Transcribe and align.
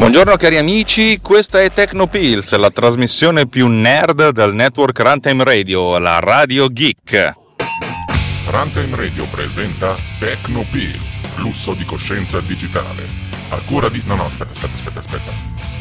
Buongiorno 0.00 0.34
cari 0.36 0.56
amici, 0.56 1.20
questa 1.20 1.60
è 1.60 1.70
Tecnopills, 1.70 2.56
la 2.56 2.70
trasmissione 2.70 3.46
più 3.46 3.66
nerd 3.68 4.30
del 4.30 4.54
network 4.54 4.98
Runtime 4.98 5.44
Radio, 5.44 5.98
la 5.98 6.18
Radio 6.20 6.68
Geek. 6.68 7.34
Runtime 8.46 8.96
Radio 8.96 9.26
presenta 9.26 9.94
Tecnopills, 10.18 11.20
flusso 11.34 11.74
di 11.74 11.84
coscienza 11.84 12.40
digitale. 12.40 13.06
A 13.50 13.60
cura 13.66 13.90
di... 13.90 14.00
No, 14.06 14.14
no, 14.14 14.24
aspetta, 14.24 14.52
aspetta, 14.52 14.72
aspetta, 14.72 14.98
aspetta. 15.00 15.32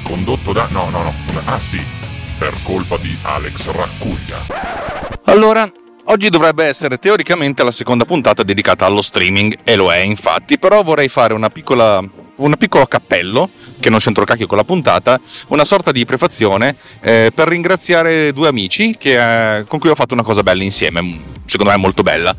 Condotto 0.04 0.52
da... 0.52 0.68
No, 0.70 0.90
no, 0.90 1.02
no. 1.02 1.14
Ah 1.46 1.62
sì, 1.62 1.82
per 2.38 2.54
colpa 2.64 2.98
di 2.98 3.18
Alex 3.22 3.72
Raccuglia. 3.72 4.38
Allora, 5.28 5.66
oggi 6.08 6.28
dovrebbe 6.28 6.66
essere 6.66 6.98
teoricamente 6.98 7.64
la 7.64 7.72
seconda 7.72 8.04
puntata 8.04 8.44
dedicata 8.44 8.86
allo 8.86 9.02
streaming, 9.02 9.60
e 9.64 9.78
lo 9.78 9.94
è 9.94 10.00
infatti, 10.00 10.60
però 10.60 10.84
vorrei 10.84 11.08
fare 11.08 11.34
una 11.34 11.50
piccola 11.50 12.28
un 12.40 12.56
piccolo 12.58 12.86
cappello, 12.86 13.50
che 13.80 13.90
non 13.90 14.00
c'entro 14.00 14.26
cacchio 14.26 14.48
con 14.48 14.58
la 14.58 14.64
puntata, 14.64 15.20
una 15.50 15.64
sorta 15.64 15.92
di 15.92 16.06
prefazione 16.06 16.76
eh, 17.02 17.32
per 17.34 17.48
ringraziare 17.48 18.34
due 18.34 18.48
amici 18.48 18.96
che, 18.98 19.58
eh, 19.58 19.64
con 19.66 19.80
cui 19.80 19.90
ho 19.90 19.96
fatto 19.96 20.14
una 20.14 20.24
cosa 20.24 20.44
bella 20.44 20.64
insieme, 20.64 21.20
secondo 21.46 21.72
me 21.72 21.78
molto 21.78 22.04
bella. 22.04 22.36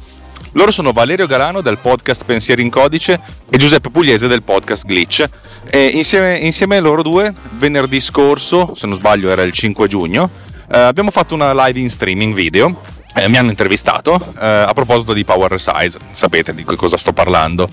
Loro 0.55 0.73
sono 0.73 0.91
Valerio 0.91 1.27
Galano 1.27 1.61
del 1.61 1.79
podcast 1.79 2.25
Pensieri 2.25 2.63
in 2.63 2.71
Codice 2.71 3.21
e 3.49 3.57
Giuseppe 3.57 3.91
Pugliese 3.91 4.27
del 4.27 4.43
podcast 4.43 4.85
Glitch. 4.85 5.29
E 5.71 5.87
insieme, 5.87 6.39
insieme 6.39 6.79
a 6.79 6.81
loro 6.81 7.03
due, 7.03 7.33
venerdì 7.53 8.01
scorso, 8.01 8.75
se 8.75 8.89
non 8.89 8.97
sbaglio 8.97 9.31
era 9.31 9.43
il 9.43 9.53
5 9.53 9.87
giugno, 9.87 10.29
eh, 10.73 10.77
abbiamo 10.77 11.13
fatto 11.13 11.35
una 11.35 11.53
live 11.67 11.79
in 11.79 11.89
streaming 11.89 12.35
video. 12.35 12.83
Eh, 13.15 13.29
mi 13.29 13.37
hanno 13.37 13.51
intervistato 13.51 14.21
eh, 14.41 14.47
a 14.47 14.73
proposito 14.73 15.13
di 15.13 15.25
Power 15.25 15.61
Size, 15.61 15.99
sapete 16.13 16.53
di 16.53 16.65
cosa 16.65 16.97
sto 16.97 17.13
parlando. 17.13 17.69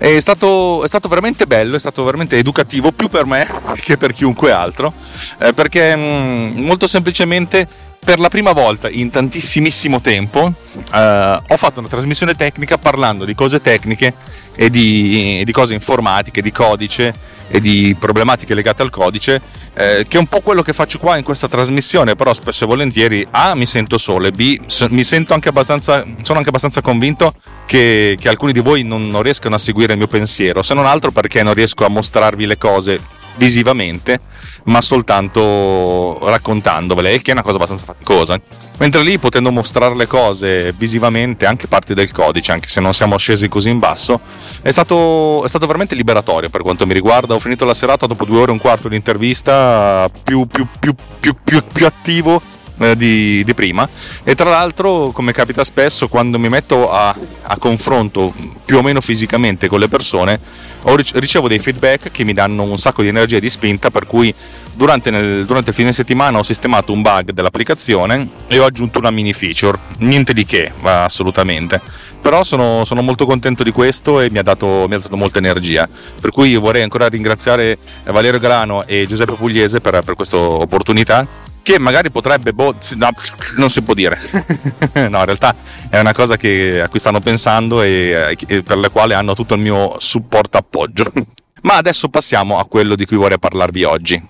È 0.00 0.18
stato, 0.18 0.82
è 0.82 0.86
stato, 0.86 1.08
veramente 1.08 1.46
bello, 1.46 1.76
è 1.76 1.78
stato 1.78 2.02
veramente 2.04 2.38
educativo, 2.38 2.90
più 2.90 3.10
per 3.10 3.26
me 3.26 3.46
che 3.82 3.98
per 3.98 4.14
chiunque 4.14 4.50
altro, 4.50 4.94
eh, 5.38 5.52
perché 5.52 5.94
mh, 5.94 6.00
mm, 6.00 6.64
molto 6.64 6.86
semplicemente 6.86 7.68
per 8.02 8.18
la 8.18 8.30
prima 8.30 8.52
volta 8.52 8.88
in 8.88 9.10
tantissimissimo 9.10 10.00
tempo 10.00 10.50
eh, 10.94 11.40
ho 11.46 11.56
fatto 11.58 11.80
una 11.80 11.88
trasmissione 11.88 12.34
tecnica 12.34 12.78
parlando 12.78 13.26
di 13.26 13.34
cose 13.34 13.60
tecniche 13.60 14.14
e 14.54 14.70
di, 14.70 15.42
di 15.44 15.52
cose 15.52 15.74
informatiche, 15.74 16.40
di 16.40 16.50
codice 16.50 17.14
e 17.50 17.60
di 17.60 17.96
problematiche 17.98 18.54
legate 18.54 18.82
al 18.82 18.90
codice, 18.90 19.40
eh, 19.74 20.06
che 20.08 20.16
è 20.16 20.20
un 20.20 20.26
po' 20.26 20.40
quello 20.40 20.62
che 20.62 20.72
faccio 20.72 20.98
qua 20.98 21.16
in 21.16 21.24
questa 21.24 21.48
trasmissione, 21.48 22.14
però 22.14 22.32
spesso 22.32 22.64
e 22.64 22.66
volentieri 22.66 23.26
A 23.30 23.54
mi 23.54 23.66
sento 23.66 23.98
solo 23.98 24.28
e 24.28 24.30
B 24.30 24.58
mi 24.90 25.04
sento 25.04 25.34
anche 25.34 25.48
abbastanza, 25.48 26.04
sono 26.22 26.38
anche 26.38 26.48
abbastanza 26.48 26.80
convinto 26.80 27.34
che, 27.66 28.16
che 28.18 28.28
alcuni 28.28 28.52
di 28.52 28.60
voi 28.60 28.84
non, 28.84 29.10
non 29.10 29.22
riescano 29.22 29.56
a 29.56 29.58
seguire 29.58 29.92
il 29.92 29.98
mio 29.98 30.08
pensiero, 30.08 30.62
se 30.62 30.74
non 30.74 30.86
altro 30.86 31.10
perché 31.10 31.42
non 31.42 31.54
riesco 31.54 31.84
a 31.84 31.88
mostrarvi 31.88 32.46
le 32.46 32.58
cose 32.58 33.00
visivamente, 33.40 34.20
ma 34.64 34.82
soltanto 34.82 36.18
raccontandovele, 36.22 37.22
che 37.22 37.30
è 37.30 37.32
una 37.32 37.42
cosa 37.42 37.56
abbastanza 37.56 37.86
faticosa. 37.86 38.38
Mentre 38.76 39.02
lì, 39.02 39.18
potendo 39.18 39.50
mostrare 39.50 39.94
le 39.94 40.06
cose 40.06 40.72
visivamente, 40.72 41.46
anche 41.46 41.66
parti 41.66 41.92
del 41.94 42.12
codice, 42.12 42.52
anche 42.52 42.68
se 42.68 42.80
non 42.80 42.94
siamo 42.94 43.16
scesi 43.16 43.48
così 43.48 43.70
in 43.70 43.78
basso, 43.78 44.20
è 44.62 44.70
stato, 44.70 45.44
è 45.44 45.48
stato 45.48 45.66
veramente 45.66 45.94
liberatorio 45.94 46.48
per 46.48 46.62
quanto 46.62 46.86
mi 46.86 46.94
riguarda. 46.94 47.34
Ho 47.34 47.38
finito 47.38 47.64
la 47.64 47.74
serata 47.74 48.06
dopo 48.06 48.24
due 48.24 48.40
ore 48.40 48.50
e 48.50 48.52
un 48.52 48.60
quarto 48.60 48.88
di 48.88 48.96
intervista, 48.96 50.08
più, 50.22 50.46
più, 50.46 50.66
più, 50.78 51.34
più 51.44 51.86
attivo 51.86 52.40
eh, 52.80 52.96
di, 52.96 53.44
di, 53.44 53.54
prima. 53.54 53.88
E 54.24 54.34
tra 54.34 54.48
l'altro 54.50 55.10
come 55.12 55.32
capita 55.32 55.64
spesso 55.64 56.08
quando 56.08 56.38
mi 56.38 56.48
metto 56.48 56.90
a, 56.90 57.14
a 57.42 57.56
confronto 57.58 58.32
più 58.64 58.78
o 58.78 58.82
meno 58.82 59.00
fisicamente 59.00 59.68
con 59.68 59.78
le 59.78 59.88
persone 59.88 60.40
ricevo 60.82 61.48
dei 61.48 61.58
feedback 61.58 62.10
che 62.10 62.24
mi 62.24 62.32
danno 62.32 62.62
un 62.62 62.78
sacco 62.78 63.02
di 63.02 63.08
energia 63.08 63.36
e 63.36 63.40
di 63.40 63.50
spinta 63.50 63.90
per 63.90 64.06
cui 64.06 64.34
durante, 64.72 65.10
nel, 65.10 65.44
durante 65.44 65.70
il 65.70 65.76
fine 65.76 65.92
settimana 65.92 66.38
ho 66.38 66.42
sistemato 66.42 66.92
un 66.92 67.02
bug 67.02 67.32
dell'applicazione 67.32 68.28
e 68.46 68.58
ho 68.58 68.64
aggiunto 68.64 68.98
una 68.98 69.10
mini 69.10 69.32
feature. 69.32 69.78
Niente 69.98 70.32
di 70.32 70.44
che 70.44 70.72
assolutamente. 70.82 71.80
Però 72.20 72.42
sono, 72.42 72.84
sono, 72.84 73.00
molto 73.00 73.24
contento 73.24 73.62
di 73.62 73.72
questo 73.72 74.20
e 74.20 74.30
mi 74.30 74.38
ha, 74.38 74.42
dato, 74.42 74.84
mi 74.88 74.94
ha, 74.94 74.98
dato, 74.98 75.16
molta 75.16 75.38
energia. 75.38 75.88
Per 76.20 76.30
cui 76.30 76.54
vorrei 76.56 76.82
ancora 76.82 77.08
ringraziare 77.08 77.78
Valerio 78.04 78.38
Galano 78.38 78.86
e 78.86 79.06
Giuseppe 79.06 79.32
Pugliese 79.34 79.80
per, 79.80 80.02
per 80.04 80.14
questa 80.16 80.36
opportunità 80.36 81.26
che 81.62 81.78
magari 81.78 82.10
potrebbe, 82.10 82.52
boh, 82.52 82.74
no, 82.96 83.10
non 83.56 83.68
si 83.68 83.82
può 83.82 83.94
dire. 83.94 84.18
no, 84.94 85.18
in 85.18 85.24
realtà 85.24 85.54
è 85.88 85.98
una 85.98 86.12
cosa 86.12 86.36
che, 86.36 86.80
a 86.80 86.88
cui 86.88 86.98
stanno 86.98 87.20
pensando 87.20 87.82
e, 87.82 88.36
e 88.46 88.62
per 88.62 88.78
la 88.78 88.88
quale 88.88 89.14
hanno 89.14 89.34
tutto 89.34 89.54
il 89.54 89.60
mio 89.60 89.96
supporto 89.98 90.58
appoggio. 90.58 91.10
Ma 91.62 91.76
adesso 91.76 92.08
passiamo 92.08 92.58
a 92.58 92.66
quello 92.66 92.94
di 92.94 93.04
cui 93.04 93.16
vorrei 93.16 93.38
parlarvi 93.38 93.84
oggi. 93.84 94.22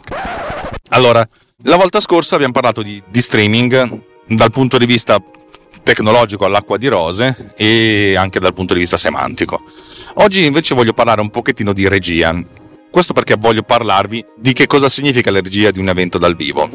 Allora, 0.91 1.27
la 1.65 1.77
volta 1.77 2.01
scorsa 2.01 2.35
abbiamo 2.35 2.53
parlato 2.53 2.83
di, 2.83 3.01
di 3.09 3.21
streaming 3.21 4.03
dal 4.27 4.51
punto 4.51 4.79
di 4.79 4.87
vista 4.87 5.23
tecnologico 5.83 6.45
all'acqua 6.45 6.77
di 6.77 6.89
rose 6.89 7.53
e 7.57 8.15
anche 8.17 8.41
dal 8.41 8.53
punto 8.53 8.75
di 8.75 8.81
vista 8.81 8.97
semantico. 8.97 9.63
Oggi 10.15 10.45
invece 10.45 10.75
voglio 10.75 10.93
parlare 10.93 11.21
un 11.21 11.31
pochettino 11.31 11.73
di 11.73 11.89
regia. 11.89 12.35
Questo 12.91 13.13
perché 13.13 13.37
voglio 13.39 13.63
parlarvi 13.63 14.25
di 14.37 14.53
che 14.53 14.67
cosa 14.67 14.89
significa 14.89 15.31
la 15.31 15.41
di 15.41 15.79
un 15.79 15.89
evento 15.89 16.19
dal 16.19 16.35
vivo. 16.35 16.69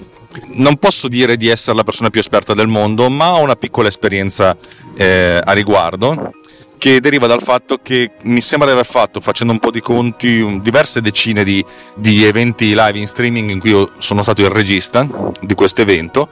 Non 0.54 0.78
posso 0.78 1.08
dire 1.08 1.38
di 1.38 1.50
essere 1.50 1.76
la 1.76 1.84
persona 1.84 2.10
più 2.10 2.20
esperta 2.20 2.54
del 2.54 2.68
mondo, 2.68 3.10
ma 3.10 3.34
ho 3.34 3.42
una 3.42 3.56
piccola 3.56 3.90
esperienza 3.90 4.56
eh, 4.96 5.42
a 5.44 5.52
riguardo 5.52 6.32
che 6.78 7.00
deriva 7.00 7.26
dal 7.26 7.42
fatto 7.42 7.80
che 7.82 8.12
mi 8.24 8.42
sembra 8.42 8.68
di 8.68 8.74
aver 8.74 8.86
fatto, 8.86 9.20
facendo 9.20 9.52
un 9.52 9.60
po' 9.60 9.72
di 9.72 9.82
conti, 9.82 10.60
diverse 10.62 11.02
decine 11.02 11.44
di, 11.44 11.64
di 11.96 12.24
eventi 12.24 12.76
live 12.76 13.00
in 13.00 13.08
streaming 13.08 13.50
in 13.50 13.60
cui 13.60 13.72
io 13.72 13.94
sono 13.98 14.22
stato 14.22 14.42
il 14.42 14.50
regista 14.50 15.08
di 15.42 15.54
questo 15.56 15.82
evento. 15.82 16.30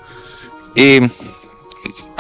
E 0.74 1.10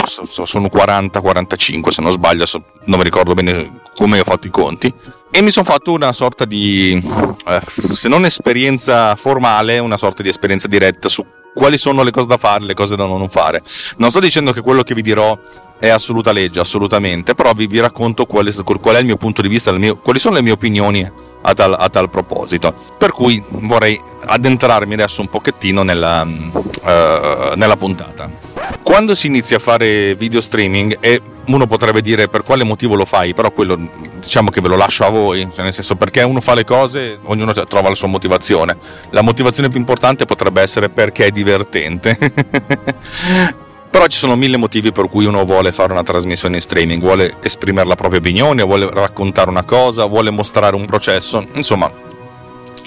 sono 0.05 0.67
40-45 0.67 1.87
se 1.89 2.01
non 2.01 2.11
sbaglio, 2.11 2.45
non 2.85 2.97
mi 2.97 3.03
ricordo 3.03 3.33
bene 3.33 3.81
come 3.95 4.19
ho 4.19 4.23
fatto 4.23 4.47
i 4.47 4.49
conti 4.49 4.93
e 5.31 5.41
mi 5.41 5.49
sono 5.49 5.65
fatto 5.65 5.91
una 5.91 6.13
sorta 6.13 6.45
di, 6.45 7.01
eh, 7.47 7.61
se 7.91 8.07
non 8.07 8.25
esperienza 8.25 9.15
formale, 9.15 9.79
una 9.79 9.97
sorta 9.97 10.21
di 10.21 10.29
esperienza 10.29 10.67
diretta 10.67 11.09
su 11.09 11.25
quali 11.53 11.77
sono 11.77 12.03
le 12.03 12.11
cose 12.11 12.27
da 12.27 12.37
fare, 12.37 12.63
le 12.63 12.73
cose 12.73 12.95
da 12.95 13.05
non 13.05 13.29
fare. 13.29 13.61
Non 13.97 14.09
sto 14.09 14.19
dicendo 14.19 14.51
che 14.51 14.61
quello 14.61 14.83
che 14.83 14.93
vi 14.93 15.01
dirò 15.01 15.37
è 15.79 15.89
assoluta 15.89 16.31
legge, 16.31 16.59
assolutamente, 16.59 17.35
però 17.35 17.53
vi, 17.53 17.67
vi 17.67 17.79
racconto 17.79 18.25
qual 18.25 18.47
è, 18.47 18.63
qual 18.63 18.95
è, 18.95 18.99
il 18.99 19.05
mio 19.05 19.17
punto 19.17 19.41
di 19.41 19.47
vista, 19.47 19.71
mio, 19.73 19.97
quali 19.97 20.19
sono 20.19 20.35
le 20.35 20.41
mie 20.41 20.53
opinioni 20.53 21.09
a 21.41 21.53
tal, 21.53 21.75
a 21.77 21.89
tal, 21.89 22.09
proposito. 22.09 22.73
Per 22.97 23.11
cui 23.11 23.43
vorrei 23.47 23.99
addentrarmi 24.25 24.93
adesso 24.93 25.21
un 25.21 25.29
pochettino 25.29 25.83
nella, 25.83 26.21
uh, 26.23 27.55
nella 27.55 27.75
puntata. 27.75 28.42
Quando 28.83 29.15
si 29.15 29.27
inizia 29.27 29.57
a 29.57 29.59
fare 29.59 30.15
video 30.15 30.41
streaming, 30.41 30.97
e 30.99 31.21
uno 31.47 31.67
potrebbe 31.67 32.01
dire 32.01 32.29
per 32.29 32.43
quale 32.43 32.63
motivo 32.63 32.95
lo 32.95 33.05
fai, 33.05 33.33
però 33.33 33.51
quello 33.51 33.77
diciamo 34.19 34.49
che 34.49 34.61
ve 34.61 34.69
lo 34.69 34.77
lascio 34.77 35.05
a 35.05 35.09
voi, 35.09 35.47
cioè 35.53 35.63
nel 35.63 35.73
senso 35.73 35.95
perché 35.95 36.21
uno 36.23 36.41
fa 36.41 36.53
le 36.53 36.63
cose, 36.63 37.19
ognuno 37.23 37.53
trova 37.53 37.89
la 37.89 37.95
sua 37.95 38.07
motivazione. 38.07 38.77
La 39.09 39.21
motivazione 39.21 39.69
più 39.69 39.79
importante 39.79 40.25
potrebbe 40.25 40.61
essere 40.61 40.89
perché 40.89 41.25
è 41.25 41.31
divertente. 41.31 42.17
Però 43.93 44.07
ci 44.07 44.17
sono 44.17 44.35
mille 44.35 44.57
motivi 44.57 44.91
per 44.91 45.07
cui 45.07 45.25
uno 45.25 45.45
vuole 45.45 45.71
fare 45.71 45.91
una 45.91 46.01
trasmissione 46.01 46.55
in 46.55 46.61
streaming, 46.61 46.99
vuole 46.99 47.35
esprimere 47.43 47.87
la 47.87 47.95
propria 47.95 48.19
opinione, 48.19 48.63
vuole 48.63 48.89
raccontare 48.91 49.51
una 49.51 49.63
cosa, 49.63 50.05
vuole 50.05 50.31
mostrare 50.31 50.75
un 50.75 50.85
processo, 50.85 51.45
insomma, 51.53 51.91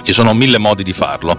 ci 0.02 0.12
sono 0.12 0.34
mille 0.34 0.58
modi 0.58 0.82
di 0.82 0.92
farlo. 0.92 1.38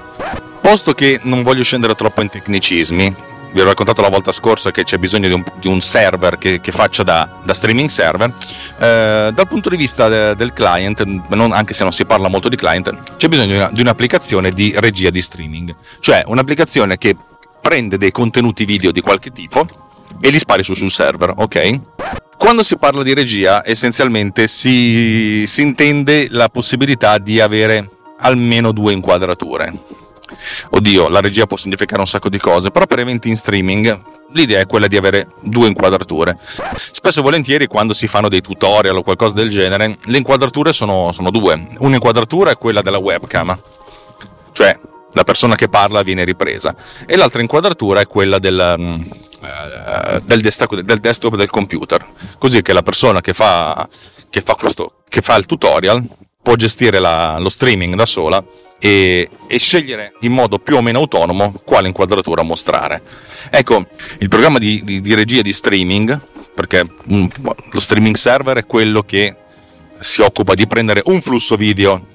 Posto 0.62 0.94
che 0.94 1.19
non 1.24 1.44
voglio 1.44 1.64
scendere 1.64 1.96
troppo 1.96 2.22
in 2.22 2.30
tecnicismi, 2.30 3.16
vi 3.52 3.62
ho 3.62 3.63
raccontato 3.63 4.02
la 4.02 4.09
volta 4.09 4.31
scorsa 4.31 4.72
che 4.72 4.84
c'è 4.84 4.97
bisogno 4.97 5.28
di 5.28 5.34
un, 5.34 5.44
di 5.59 5.68
un 5.68 5.81
server 5.81 6.38
che, 6.38 6.59
che, 6.59 6.72
faccia 6.72 7.03
da, 7.03 7.30
da 7.44 7.53
streaming 7.53 7.90
server. 7.90 8.34
Eh, 8.78 9.31
dal 9.34 9.47
punto 9.47 9.69
di 9.69 9.78
vista 9.78 10.08
de, 10.08 10.35
del 10.35 10.53
client, 10.53 11.03
non, 11.03 11.52
anche 11.52 11.74
se 11.74 11.83
non 11.83 11.92
si 11.92 12.06
parla 12.06 12.27
molto 12.27 12.50
di 12.50 12.56
client, 12.56 13.16
c'è 13.18 13.27
bisogno 13.27 13.51
di, 13.51 13.56
una, 13.56 13.69
di 13.71 13.81
un'applicazione 13.81 14.51
di 14.51 14.74
regia 14.77 15.10
di 15.10 15.21
streaming, 15.21 15.75
cioè 16.00 16.24
un'applicazione 16.25 16.98
che 16.98 17.16
prende 17.62 17.98
dei 17.98 18.12
contenuti 18.12 18.66
video 18.66 18.92
di 18.92 19.01
qualche 19.01 19.31
tipo 19.31 19.66
e 20.19 20.30
li 20.30 20.39
spari 20.39 20.63
su 20.63 20.74
sul 20.74 20.92
server, 20.92 21.33
ok? 21.36 21.80
Quando 22.38 22.63
si 22.63 22.77
parla 22.77 23.04
di 23.04 23.13
regia, 23.13 23.63
essenzialmente 23.66 24.48
si, 24.48 25.45
si 25.48 25.62
intende 25.63 26.27
la 26.30 26.50
possibilità 26.50 27.18
di 27.18 27.39
avere 27.39 27.89
almeno 28.19 28.71
due 28.71 28.94
inquadrature. 28.94 29.74
Oddio, 30.71 31.07
la 31.09 31.21
regia 31.21 31.45
può 31.45 31.57
significare 31.57 32.01
un 32.01 32.07
sacco 32.07 32.29
di 32.29 32.39
cose, 32.39 32.71
però 32.71 32.85
per 32.85 33.00
eventi 33.00 33.29
in 33.29 33.38
streaming 33.38 34.15
l'idea 34.31 34.59
è 34.59 34.65
quella 34.65 34.88
di 34.88 34.97
avere 34.97 35.27
due 35.44 35.68
inquadrature. 35.68 36.38
Spesso 36.91 37.19
e 37.19 37.24
volentieri 37.24 37.68
quando 37.68 37.94
si 37.94 38.07
fanno 38.07 38.29
dei 38.29 38.41
tutorial 38.41 38.97
o 38.97 39.03
qualcosa 39.03 39.33
del 39.33 39.50
genere, 39.50 39.97
le 40.03 40.18
inquadrature 40.18 40.74
sono, 40.74 41.12
sono 41.12 41.31
due. 41.31 41.68
Un'inquadratura 41.79 42.51
è 42.51 42.57
quella 42.57 42.81
della 42.81 42.97
webcam, 42.97 43.57
cioè 44.51 44.79
la 45.13 45.24
persona 45.24 45.56
che 45.56 45.68
parla 45.68 46.03
viene 46.03 46.24
ripresa 46.24 46.75
e 47.06 47.15
l'altra 47.15 47.41
inquadratura 47.41 48.01
è 48.01 48.07
quella 48.07 48.38
del, 48.38 48.75
mm, 48.77 49.01
eh, 49.41 50.21
del, 50.23 50.41
desktop, 50.41 50.80
del 50.81 51.00
desktop 51.00 51.35
del 51.35 51.50
computer 51.50 52.06
così 52.38 52.62
che 52.62 52.71
la 52.71 52.83
persona 52.83 53.19
che 53.19 53.33
fa, 53.33 53.88
che 54.30 54.41
fa, 54.41 54.53
questo, 54.53 55.01
che 55.09 55.21
fa 55.21 55.35
il 55.35 55.47
tutorial 55.47 56.06
può 56.47 56.55
gestire 56.55 56.99
la, 56.99 57.38
lo 57.39 57.49
streaming 57.49 57.94
da 57.95 58.05
sola 58.05 58.41
e, 58.79 59.29
e, 59.47 59.59
scegliere 59.59 60.13
in 60.21 60.31
modo 60.31 60.59
più 60.59 60.77
o 60.77 60.81
meno 60.81 60.99
autonomo 60.99 61.53
quale 61.65 61.89
inquadratura 61.89 62.41
mostrare. 62.41 63.01
Ecco, 63.51 63.85
il 64.19 64.29
programma 64.29 64.57
di, 64.57 64.81
di, 64.81 65.01
di 65.01 65.13
regia 65.13 65.41
di 65.41 65.51
streaming, 65.51 66.17
perché 66.55 66.89
um, 67.07 67.27
lo 67.69 67.79
streaming 67.81 68.15
server 68.15 68.59
è 68.59 68.65
quello 68.65 69.03
che 69.03 69.35
si 69.99 70.21
occupa 70.21 70.53
di 70.53 70.65
prendere 70.67 71.01
un 71.07 71.19
flusso 71.19 71.57
video 71.57 72.05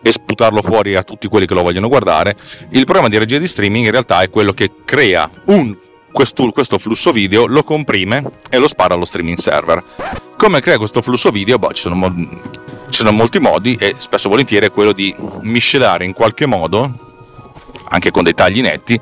e 0.00 0.12
sputarlo 0.12 0.62
fuori 0.62 0.94
a 0.94 1.02
tutti 1.02 1.28
quelli 1.28 1.44
che 1.44 1.52
lo 1.52 1.60
vogliono 1.60 1.88
guardare. 1.88 2.36
Il 2.70 2.84
programma 2.84 3.10
di 3.10 3.18
regia 3.18 3.36
di 3.36 3.46
streaming 3.46 3.84
in 3.84 3.90
realtà 3.90 4.22
è 4.22 4.30
quello 4.30 4.54
che 4.54 4.70
crea 4.86 5.30
un, 5.48 5.76
questo, 6.10 6.48
questo, 6.52 6.78
flusso 6.78 7.12
video, 7.12 7.44
lo 7.44 7.62
comprime 7.62 8.24
e 8.48 8.56
lo 8.56 8.66
spara 8.66 8.94
allo 8.94 9.04
streaming 9.04 9.36
server. 9.36 9.84
Come 10.38 10.60
crea 10.60 10.78
questo 10.78 11.02
flusso 11.02 11.28
video? 11.28 11.58
Boh, 11.58 11.72
ci 11.72 11.82
sono, 11.82 11.96
ci 12.88 12.98
sono 12.98 13.12
molti 13.12 13.38
modi 13.38 13.76
e 13.76 13.94
spesso 13.98 14.28
volentieri 14.28 14.66
è 14.66 14.70
quello 14.70 14.92
di 14.92 15.14
miscelare 15.42 16.04
in 16.04 16.12
qualche 16.12 16.46
modo, 16.46 16.90
anche 17.88 18.10
con 18.10 18.24
dei 18.24 18.34
tagli 18.34 18.60
netti, 18.60 18.98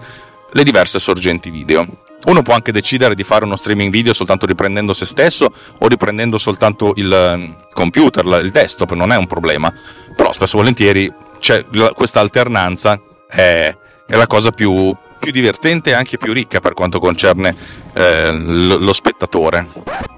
le 0.53 0.62
diverse 0.62 0.99
sorgenti 0.99 1.50
video. 1.50 1.87
Uno 2.27 2.43
può 2.43 2.55
anche 2.55 2.73
decidere 2.73 3.15
di 3.15 3.23
fare 3.23 3.44
uno 3.44 3.56
streaming 3.56 3.93
video 3.93 4.12
soltanto 4.12 4.47
riprendendo 4.47 4.93
se 4.93 5.06
stesso 5.06 5.53
o 5.79 5.87
riprendendo 5.87 6.38
soltanto 6.38 6.93
il 6.97 7.12
ehm, 7.12 7.56
computer, 7.73 8.25
il 8.43 8.50
desktop, 8.50 8.93
non 8.93 9.12
è 9.12 9.17
un 9.17 9.27
problema. 9.27 9.73
Però 10.17 10.33
spesso 10.33 10.56
volentieri 10.56 11.12
c'è 11.38 11.65
questa 11.94 12.21
alternanza 12.21 13.00
è, 13.29 13.77
è 14.06 14.17
la 14.17 14.27
cosa 14.27 14.50
più, 14.50 14.97
più, 15.26 15.32
divertente 15.32 15.90
e 15.90 15.93
anche 15.94 16.19
più 16.19 16.32
ricca 16.32 16.61
per 16.61 16.75
quanto 16.75 17.00
concerne 17.00 17.55
eh, 17.94 18.31
lo 18.32 18.93
spettatore. 18.93 19.67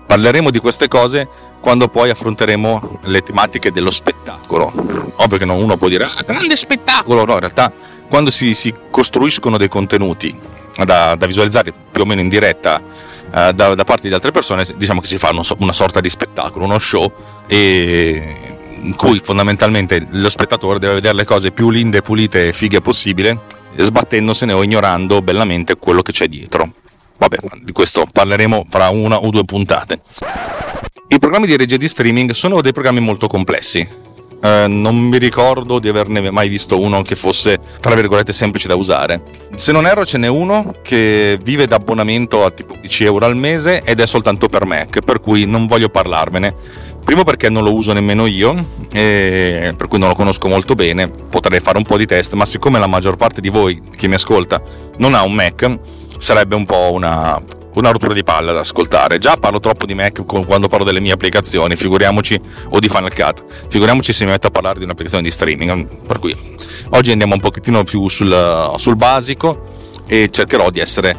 Parleremo 0.07 0.51
di 0.51 0.59
queste 0.59 0.87
cose 0.87 1.27
quando 1.61 1.89
poi 1.89 2.11
affronteremo 2.11 3.01
le 3.05 3.23
tematiche 3.23 3.73
dello 3.73 3.91
spettacolo. 3.91 5.13
Ovvio 5.17 5.39
che 5.39 5.45
uno 5.45 5.77
può 5.79 5.89
dire, 5.89 6.05
ah, 6.05 6.23
grande 6.27 6.57
spettacolo, 6.57 7.25
no, 7.25 7.33
in 7.35 7.41
realtà 7.41 7.73
quando 8.09 8.31
si, 8.31 8.53
si 8.55 8.75
costruiscono 8.91 9.57
dei 9.57 9.69
contenuti 9.69 10.39
da, 10.85 11.15
da 11.15 11.27
visualizzare 11.27 11.73
più 11.91 12.03
o 12.03 12.05
meno 12.05 12.21
in 12.21 12.29
diretta 12.29 12.81
uh, 12.81 13.53
da, 13.53 13.75
da, 13.75 13.85
parte 13.85 14.09
di 14.09 14.15
altre 14.15 14.31
persone, 14.31 14.67
diciamo 14.77 15.01
che 15.01 15.07
si 15.07 15.19
fa 15.19 15.31
una 15.59 15.73
sorta 15.73 16.01
di 16.01 16.09
spettacolo, 16.09 16.65
uno 16.65 16.79
show 16.79 17.13
e 17.47 18.57
in 18.81 18.95
cui 18.95 19.21
fondamentalmente 19.23 20.07
lo 20.11 20.29
spettatore 20.29 20.79
deve 20.79 20.95
vedere 20.95 21.15
le 21.15 21.25
cose 21.25 21.51
più 21.51 21.71
linde, 21.71 22.01
pulite 22.01 22.49
e 22.49 22.53
fighe 22.53 22.81
possibile, 22.81 23.57
sbattendosene 23.83 24.53
o 24.53 24.63
ignorando 24.63 25.23
bellamente 25.23 25.77
quello 25.77 26.03
che 26.03 26.13
c'è 26.13 26.27
dietro. 26.27 26.73
Vabbè, 27.17 27.37
di 27.63 27.73
questo 27.73 28.07
parleremo 28.11 28.67
fra 28.69 28.89
una 28.91 29.17
o 29.17 29.31
due 29.31 29.45
puntate. 29.45 30.01
I 31.09 31.19
programmi 31.19 31.47
di 31.47 31.57
regia 31.57 31.77
di 31.77 31.89
streaming 31.89 32.31
sono 32.33 32.61
dei 32.61 32.73
programmi 32.73 33.01
molto 33.01 33.27
complessi, 33.27 33.87
eh, 34.41 34.67
non 34.69 34.97
mi 34.97 35.19
ricordo 35.19 35.79
di 35.81 35.89
averne 35.89 36.31
mai 36.31 36.49
visto 36.49 36.81
uno 36.81 37.03
che 37.03 37.17
fosse, 37.17 37.59
tra 37.81 37.95
virgolette, 37.95 38.33
semplice 38.33 38.69
da 38.69 38.77
usare. 38.77 39.23
Se 39.55 39.73
non 39.73 39.87
erro, 39.87 40.05
ce 40.05 40.19
n'è 40.19 40.29
uno 40.29 40.77
che 40.83 41.39
vive 41.43 41.67
d'abbonamento 41.67 42.45
a 42.45 42.51
tipo 42.51 42.77
10 42.81 43.05
euro 43.05 43.27
al 43.27 43.37
mese 43.37 43.83
ed 43.83 44.01
è 44.01 44.07
soltanto 44.07 44.49
per 44.49 44.65
Mac, 44.65 45.01
per 45.01 45.21
cui 45.21 45.45
non 45.45 45.67
voglio 45.67 45.89
parlarvene. 45.89 46.55
Primo 47.09 47.25
perché 47.25 47.49
non 47.49 47.65
lo 47.65 47.73
uso 47.73 47.95
nemmeno 47.95 48.27
io, 48.27 48.55
per 48.91 49.87
cui 49.89 49.99
non 49.99 50.09
lo 50.09 50.15
conosco 50.15 50.47
molto 50.47 50.75
bene, 50.75 51.09
potrei 51.09 51.59
fare 51.59 51.79
un 51.79 51.85
po' 51.85 51.97
di 51.97 52.05
test, 52.05 52.35
ma 52.35 52.45
siccome 52.45 52.79
la 52.79 52.87
maggior 52.87 53.17
parte 53.17 53.41
di 53.41 53.49
voi 53.49 53.81
che 53.97 54.09
mi 54.09 54.13
ascolta 54.13 54.61
non 54.99 55.15
ha 55.15 55.23
un 55.23 55.33
Mac, 55.33 55.79
sarebbe 56.19 56.55
un 56.55 56.67
po' 56.67 56.93
una 56.93 57.43
una 57.77 57.93
rottura 57.93 58.13
di 58.13 58.23
palle 58.23 58.53
da 58.53 58.61
ascoltare. 58.61 59.17
Già 59.17 59.39
parlo 59.39 59.59
troppo 59.59 59.87
di 59.87 59.95
Mac 59.95 60.23
quando 60.27 60.69
parlo 60.69 60.85
delle 60.85 61.01
mie 61.01 61.13
applicazioni, 61.13 61.77
figuriamoci, 61.77 62.39
o 62.69 62.79
di 62.79 62.89
Final 62.91 63.15
Cut, 63.15 63.43
figuriamoci 63.69 64.13
se 64.13 64.27
mi 64.27 64.33
metto 64.33 64.49
a 64.49 64.51
parlare 64.51 64.79
di 64.79 64.85
un'applicazione 64.85 65.25
di 65.25 65.31
streaming. 65.31 66.05
Per 66.05 66.19
cui 66.19 66.37
oggi 66.91 67.11
andiamo 67.11 67.33
un 67.33 67.41
pochettino 67.41 67.85
più 67.85 68.07
sul, 68.09 68.75
sul 68.77 68.97
basico 68.97 69.63
e 70.07 70.29
cercherò 70.31 70.69
di 70.69 70.81
essere 70.81 71.17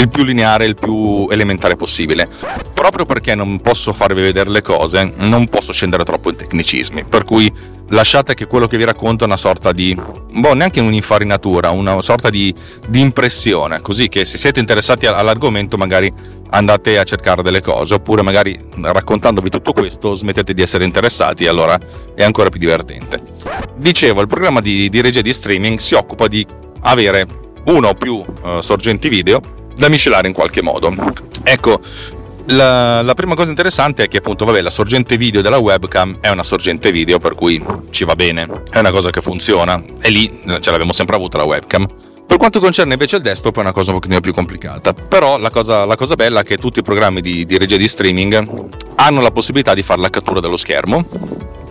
il 0.00 0.08
più 0.08 0.22
lineare, 0.22 0.64
il 0.64 0.76
più 0.76 1.26
elementare 1.30 1.76
possibile. 1.76 2.28
Proprio 2.72 3.04
perché 3.04 3.34
non 3.34 3.60
posso 3.60 3.92
farvi 3.92 4.22
vedere 4.22 4.50
le 4.50 4.62
cose, 4.62 5.12
non 5.16 5.48
posso 5.48 5.72
scendere 5.72 6.04
troppo 6.04 6.30
in 6.30 6.36
tecnicismi. 6.36 7.04
Per 7.04 7.24
cui 7.24 7.52
lasciate 7.88 8.34
che 8.34 8.46
quello 8.46 8.66
che 8.66 8.76
vi 8.76 8.84
racconto 8.84 9.24
è 9.24 9.26
una 9.26 9.36
sorta 9.36 9.72
di, 9.72 9.98
boh, 10.32 10.54
neanche 10.54 10.80
un'infarinatura, 10.80 11.70
una 11.70 12.00
sorta 12.00 12.30
di, 12.30 12.54
di 12.86 13.00
impressione, 13.00 13.80
così 13.80 14.08
che 14.08 14.24
se 14.24 14.38
siete 14.38 14.60
interessati 14.60 15.06
all'argomento 15.06 15.76
magari 15.76 16.12
andate 16.50 16.98
a 16.98 17.04
cercare 17.04 17.42
delle 17.42 17.60
cose, 17.60 17.94
oppure 17.94 18.22
magari 18.22 18.58
raccontandovi 18.80 19.50
tutto 19.50 19.72
questo 19.72 20.14
smettete 20.14 20.54
di 20.54 20.62
essere 20.62 20.84
interessati 20.84 21.44
e 21.44 21.48
allora 21.48 21.78
è 22.14 22.22
ancora 22.22 22.48
più 22.50 22.60
divertente. 22.60 23.18
Dicevo, 23.76 24.20
il 24.20 24.28
programma 24.28 24.60
di, 24.60 24.88
di 24.88 25.00
regia 25.00 25.20
di 25.20 25.32
streaming 25.32 25.78
si 25.78 25.94
occupa 25.94 26.28
di 26.28 26.46
avere 26.82 27.26
uno 27.64 27.88
o 27.88 27.94
più 27.94 28.14
uh, 28.14 28.60
sorgenti 28.60 29.08
video 29.08 29.56
da 29.78 29.88
miscelare 29.88 30.28
in 30.28 30.34
qualche 30.34 30.60
modo. 30.60 30.92
Ecco, 31.42 31.80
la, 32.46 33.02
la, 33.02 33.14
prima 33.14 33.34
cosa 33.34 33.50
interessante 33.50 34.04
è 34.04 34.08
che 34.08 34.18
appunto 34.18 34.44
vabbè, 34.44 34.60
la 34.60 34.70
sorgente 34.70 35.16
video 35.16 35.40
della 35.40 35.58
webcam 35.58 36.18
è 36.20 36.28
una 36.28 36.42
sorgente 36.42 36.90
video 36.90 37.18
per 37.18 37.34
cui 37.34 37.62
ci 37.90 38.04
va 38.04 38.14
bene, 38.14 38.62
è 38.70 38.78
una 38.78 38.90
cosa 38.90 39.10
che 39.10 39.20
funziona 39.20 39.82
e 40.00 40.10
lì 40.10 40.40
ce 40.60 40.70
l'abbiamo 40.70 40.92
sempre 40.92 41.16
avuta 41.16 41.38
la 41.38 41.44
webcam. 41.44 41.86
Per 42.26 42.36
quanto 42.36 42.60
concerne 42.60 42.92
invece 42.92 43.16
il 43.16 43.22
desktop 43.22 43.56
è 43.56 43.60
una 43.60 43.72
cosa 43.72 43.90
un 43.90 43.96
pochettino 43.96 44.20
più 44.20 44.32
complicata, 44.32 44.92
però 44.92 45.38
la 45.38 45.50
cosa, 45.50 45.86
la 45.86 45.96
cosa 45.96 46.14
bella 46.14 46.40
è 46.40 46.42
che 46.42 46.58
tutti 46.58 46.80
i 46.80 46.82
programmi 46.82 47.22
di, 47.22 47.46
di 47.46 47.56
regia 47.56 47.76
di 47.76 47.88
streaming 47.88 48.68
hanno 48.96 49.20
la 49.22 49.30
possibilità 49.30 49.72
di 49.72 49.82
fare 49.82 50.00
la 50.00 50.10
cattura 50.10 50.40
dello 50.40 50.56
schermo 50.56 51.06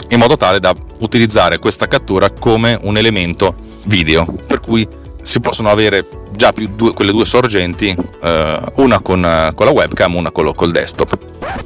in 0.09 0.19
modo 0.19 0.37
tale 0.37 0.59
da 0.59 0.73
utilizzare 0.99 1.59
questa 1.59 1.87
cattura 1.87 2.31
come 2.31 2.77
un 2.81 2.97
elemento 2.97 3.55
video, 3.85 4.25
per 4.25 4.59
cui 4.59 4.87
si 5.27 5.41
possono 5.41 5.69
avere 5.69 6.07
già 6.31 6.53
più 6.53 6.69
due, 6.73 6.93
quelle 6.93 7.11
due 7.11 7.25
sorgenti, 7.25 7.93
eh, 8.21 8.59
una 8.75 9.01
con, 9.01 9.51
con, 9.53 9.65
la 9.65 9.71
webcam, 9.71 10.15
una 10.15 10.31
col, 10.31 10.55
col 10.55 10.71
desktop. 10.71 11.17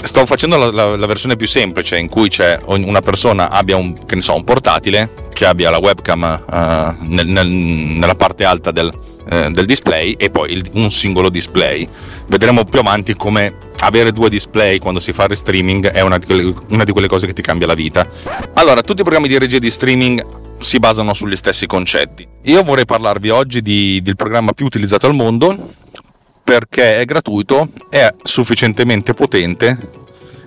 Sto 0.02 0.26
facendo 0.26 0.58
la, 0.58 0.72
la, 0.72 0.96
la, 0.98 1.06
versione 1.06 1.36
più 1.36 1.48
semplice 1.48 1.98
in 1.98 2.10
cui 2.10 2.28
c'è 2.28 2.58
una 2.66 3.02
persona 3.02 3.52
abbia 3.52 3.78
un, 3.78 3.96
so, 4.20 4.34
un 4.34 4.44
portatile 4.44 5.30
che 5.32 5.46
abbia 5.46 5.70
la 5.70 5.78
webcam 5.78 6.24
eh, 6.24 6.96
nel, 7.08 7.28
nel, 7.28 7.48
nella 7.48 8.16
parte 8.16 8.46
alta 8.46 8.72
del, 8.72 8.92
eh, 9.30 9.52
del 9.52 9.66
display 9.68 10.14
e 10.18 10.32
poi 10.32 10.54
il, 10.54 10.68
un 10.74 10.90
singolo 10.90 11.30
display. 11.30 11.88
Vedremo 12.28 12.64
più 12.64 12.80
avanti 12.80 13.16
come 13.16 13.70
avere 13.82 14.12
due 14.12 14.30
display 14.30 14.80
quando 14.80 15.00
si 15.00 15.14
fa 15.14 15.32
streaming 15.32 15.88
è 15.88 16.02
una 16.02 16.18
di, 16.18 16.26
quelle, 16.26 16.54
una 16.70 16.84
di 16.84 16.92
quelle 16.92 17.08
cose 17.08 17.28
che 17.28 17.34
ti 17.34 17.44
cambia 17.44 17.68
la 17.68 17.76
vita. 17.76 18.08
Allora, 18.56 18.82
tutti 18.82 19.02
i 19.02 19.04
programmi 19.04 19.28
di 19.28 19.38
regia 19.38 19.60
di 19.60 19.70
streaming 19.70 20.40
si 20.62 20.80
basano 20.80 21.14
sugli 21.14 21.36
stessi 21.36 21.66
concetti. 21.66 22.28
Io 22.44 22.64
vorrei 22.64 22.86
parlarvi 22.86 23.30
oggi 23.30 23.62
di, 23.62 24.00
del 24.02 24.16
programma 24.16 24.54
più 24.54 24.66
utilizzato 24.66 25.08
al 25.08 25.16
mondo 25.16 25.74
perché 26.44 27.00
è 27.00 27.06
gratuito, 27.06 27.70
è 27.90 28.10
sufficientemente 28.24 29.14
potente 29.14 30.00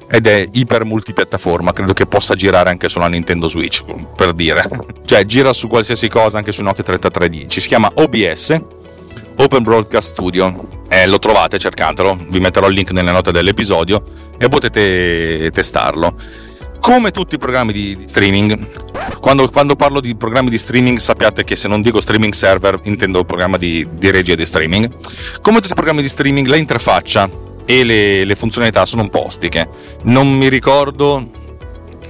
ed 0.09 0.27
è 0.27 0.47
iper 0.53 0.85
multipiattaforma, 0.85 1.73
credo 1.73 1.93
che 1.93 2.07
possa 2.07 2.35
girare 2.35 2.71
anche 2.71 2.89
sulla 2.89 3.09
Nintendo 3.09 3.49
Switch, 3.49 3.83
per 4.15 4.33
dire. 4.33 4.63
Cioè 5.05 5.25
gira 5.25 5.53
su 5.53 5.67
qualsiasi 5.67 6.09
cosa, 6.09 6.39
anche 6.39 6.53
su 6.53 6.63
Nokia 6.63 6.85
3310. 6.85 7.61
Si 7.61 7.69
chiama 7.69 7.91
OBS, 7.95 8.61
Open 9.37 9.63
Broadcast 9.63 10.11
Studio. 10.11 10.83
Eh, 10.89 11.07
lo 11.07 11.19
trovate, 11.19 11.59
cercatelo, 11.59 12.27
vi 12.31 12.39
metterò 12.39 12.69
il 12.69 12.75
link 12.75 12.93
nelle 12.93 13.11
note 13.11 13.33
dell'episodio 13.33 14.05
e 14.39 14.49
potete 14.49 15.51
testarlo 15.53 16.15
come 16.85 17.13
tutti 17.13 17.37
i 17.37 17.39
programmi 17.39 17.73
di, 17.73 17.97
di 17.97 18.07
streaming, 18.07 19.19
quando, 19.19 19.49
quando, 19.49 19.75
parlo 19.75 20.01
di 20.01 20.15
programmi 20.17 20.51
di 20.51 20.59
streaming 20.59 20.99
sappiate 20.99 21.43
che 21.43 21.57
se 21.57 21.67
non 21.67 21.81
dico 21.81 21.99
streaming 21.99 22.35
server 22.35 22.79
intendo 22.83 23.21
il 23.21 23.25
programma 23.25 23.57
di, 23.57 23.89
di 23.93 24.11
regia 24.11 24.35
di 24.35 24.45
streaming. 24.45 24.95
Come 25.41 25.61
tutti 25.61 25.71
i 25.71 25.75
programmi 25.75 26.03
di 26.03 26.11
streaming 26.11 26.47
la 26.47 26.57
interfaccia 26.57 27.27
e 27.65 27.85
le, 27.85 28.25
le 28.25 28.35
funzionalità 28.35 28.85
sono 28.85 29.01
un 29.01 29.09
po' 29.09 29.25
ostiche. 29.25 29.67
Non 30.03 30.31
mi 30.31 30.51
ricordo 30.51 31.27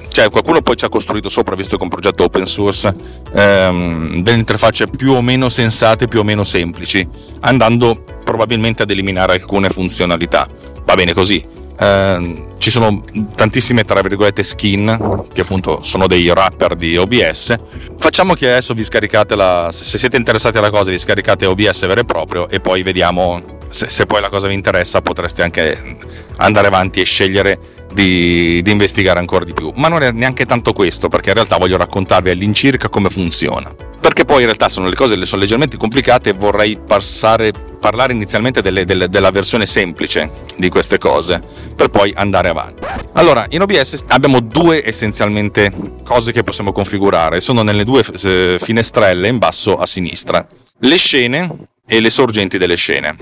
cioè 0.08 0.28
qualcuno 0.28 0.60
poi 0.60 0.74
ci 0.74 0.84
ha 0.84 0.88
costruito 0.88 1.28
sopra, 1.28 1.54
visto 1.54 1.76
che 1.76 1.82
è 1.82 1.84
un 1.84 1.90
progetto 1.90 2.24
open 2.24 2.44
source, 2.44 2.92
ehm, 3.32 4.22
delle 4.22 4.38
interfacce 4.38 4.88
più 4.88 5.12
o 5.12 5.22
meno 5.22 5.48
sensate, 5.50 6.08
più 6.08 6.18
o 6.18 6.24
meno 6.24 6.42
semplici, 6.42 7.08
andando 7.42 8.02
probabilmente 8.24 8.82
ad 8.82 8.90
eliminare 8.90 9.34
alcune 9.34 9.68
funzionalità. 9.68 10.48
Va 10.84 10.94
bene 10.94 11.12
così. 11.12 11.53
Eh, 11.78 12.52
ci 12.58 12.70
sono 12.70 13.02
tantissime 13.34 13.84
tra 13.84 14.00
virgolette 14.00 14.42
skin 14.42 15.26
che 15.32 15.40
appunto 15.42 15.82
sono 15.82 16.06
dei 16.06 16.32
rapper 16.32 16.76
di 16.76 16.96
OBS 16.96 17.54
facciamo 17.98 18.34
che 18.34 18.48
adesso 18.48 18.72
vi 18.72 18.84
scaricate 18.84 19.34
la 19.34 19.68
se 19.70 19.98
siete 19.98 20.16
interessati 20.16 20.56
alla 20.56 20.70
cosa 20.70 20.90
vi 20.90 20.96
scaricate 20.96 21.44
OBS 21.44 21.86
vero 21.86 22.00
e 22.00 22.04
proprio 22.04 22.48
e 22.48 22.60
poi 22.60 22.82
vediamo 22.82 23.58
se, 23.74 23.90
se 23.90 24.06
poi 24.06 24.20
la 24.20 24.30
cosa 24.30 24.46
vi 24.46 24.54
interessa 24.54 25.02
potreste 25.02 25.42
anche 25.42 25.96
andare 26.36 26.68
avanti 26.68 27.00
e 27.00 27.04
scegliere 27.04 27.58
di, 27.92 28.62
di, 28.62 28.70
investigare 28.70 29.18
ancora 29.18 29.44
di 29.44 29.52
più. 29.52 29.72
Ma 29.74 29.88
non 29.88 30.02
è 30.02 30.12
neanche 30.12 30.46
tanto 30.46 30.72
questo 30.72 31.08
perché 31.08 31.30
in 31.30 31.34
realtà 31.34 31.56
voglio 31.56 31.76
raccontarvi 31.76 32.30
all'incirca 32.30 32.88
come 32.88 33.10
funziona. 33.10 33.74
Perché 34.00 34.24
poi 34.24 34.40
in 34.40 34.44
realtà 34.44 34.68
sono 34.68 34.88
le 34.88 34.94
cose 34.94 35.22
sono 35.24 35.40
leggermente 35.40 35.76
complicate 35.76 36.30
e 36.30 36.32
vorrei 36.34 36.78
passare 36.78 37.52
parlare 37.80 38.12
inizialmente 38.12 38.62
delle, 38.62 38.84
delle, 38.84 39.08
della 39.08 39.30
versione 39.30 39.66
semplice 39.66 40.30
di 40.56 40.70
queste 40.70 40.96
cose, 40.96 41.42
per 41.74 41.90
poi 41.90 42.12
andare 42.16 42.48
avanti. 42.48 42.86
Allora, 43.12 43.44
in 43.50 43.60
OBS 43.60 44.04
abbiamo 44.08 44.40
due 44.40 44.86
essenzialmente 44.86 45.70
cose 46.02 46.32
che 46.32 46.42
possiamo 46.42 46.72
configurare, 46.72 47.40
sono 47.40 47.62
nelle 47.62 47.84
due 47.84 48.02
eh, 48.22 48.56
finestrelle 48.58 49.28
in 49.28 49.36
basso 49.36 49.76
a 49.76 49.84
sinistra, 49.84 50.46
le 50.78 50.96
scene 50.96 51.72
e 51.86 52.00
le 52.00 52.10
sorgenti 52.10 52.58
delle 52.58 52.76
scene. 52.76 53.16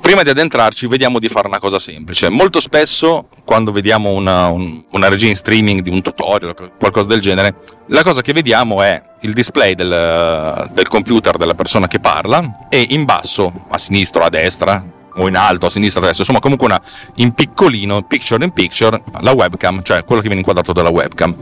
Prima 0.00 0.22
di 0.22 0.28
addentrarci, 0.30 0.86
vediamo 0.86 1.18
di 1.18 1.28
fare 1.28 1.48
una 1.48 1.58
cosa 1.58 1.80
semplice. 1.80 2.28
Molto 2.28 2.60
spesso, 2.60 3.26
quando 3.44 3.72
vediamo 3.72 4.10
una, 4.10 4.46
un, 4.46 4.84
una 4.92 5.08
regia 5.08 5.26
in 5.26 5.34
streaming 5.34 5.80
di 5.80 5.90
un 5.90 6.00
tutorial 6.00 6.54
qualcosa 6.78 7.08
del 7.08 7.20
genere, 7.20 7.56
la 7.88 8.04
cosa 8.04 8.22
che 8.22 8.32
vediamo 8.32 8.82
è 8.82 9.02
il 9.22 9.32
display 9.32 9.74
del, 9.74 10.70
del 10.72 10.86
computer 10.86 11.36
della 11.36 11.54
persona 11.54 11.88
che 11.88 11.98
parla 11.98 12.68
e 12.68 12.86
in 12.90 13.04
basso, 13.04 13.66
a 13.68 13.78
sinistra 13.78 14.22
o 14.22 14.26
a 14.26 14.30
destra, 14.30 14.84
o 15.16 15.26
in 15.26 15.34
alto, 15.34 15.66
a 15.66 15.70
sinistra, 15.70 16.00
a 16.00 16.04
destra, 16.04 16.22
insomma 16.22 16.40
comunque 16.40 16.66
una 16.68 16.80
in 17.16 17.32
piccolino, 17.32 18.02
picture 18.02 18.44
in 18.44 18.52
picture, 18.52 19.02
la 19.22 19.32
webcam, 19.32 19.82
cioè 19.82 20.04
quello 20.04 20.20
che 20.20 20.28
viene 20.28 20.42
inquadrato 20.42 20.72
dalla 20.72 20.90
webcam. 20.90 21.36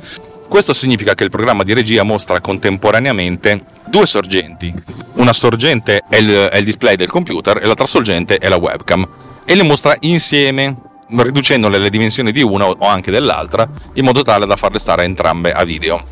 Questo 0.49 0.73
significa 0.73 1.14
che 1.14 1.25
il 1.25 1.30
programma 1.30 1.64
di 1.64 1.75
regia 1.75 2.02
mostra 2.02 2.40
contemporaneamente 2.40 3.73
due 3.95 4.07
sorgenti. 4.07 4.75
Una 5.19 5.33
sorgente 5.33 6.03
è 6.09 6.17
il, 6.17 6.29
è 6.29 6.57
il 6.57 6.65
display 6.65 6.97
del 6.97 7.09
computer 7.09 7.63
e 7.63 7.65
l'altra 7.65 7.87
sorgente 7.87 8.39
è 8.39 8.49
la 8.49 8.57
webcam 8.57 9.09
e 9.47 9.55
le 9.55 9.63
mostra 9.63 9.95
insieme 10.01 10.77
riducendole 11.07 11.79
le 11.79 11.91
dimensioni 11.91 12.33
di 12.33 12.43
una 12.43 12.67
o 12.67 12.77
anche 12.89 13.13
dell'altra 13.13 13.69
in 13.93 14.05
modo 14.05 14.23
tale 14.23 14.47
da 14.47 14.57
farle 14.57 14.81
stare 14.81 15.05
entrambe 15.05 15.53
a 15.53 15.63
video. 15.63 16.03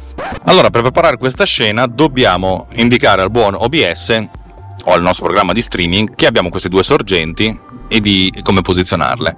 Allora, 0.45 0.71
per 0.71 0.83
preparare 0.83 1.17
questa 1.17 1.45
scena 1.45 1.87
dobbiamo 1.87 2.69
indicare 2.75 3.21
al 3.21 3.33
buon 3.33 3.57
OBS 3.57 4.27
o 4.85 4.93
al 4.93 5.03
nostro 5.03 5.25
programma 5.25 5.53
di 5.53 5.61
streaming 5.61 6.15
che 6.15 6.27
abbiamo 6.27 6.51
queste 6.51 6.69
due 6.69 6.85
sorgenti 6.85 7.59
e 7.89 8.01
di 8.01 8.33
come 8.45 8.61
posizionarle. 8.61 9.35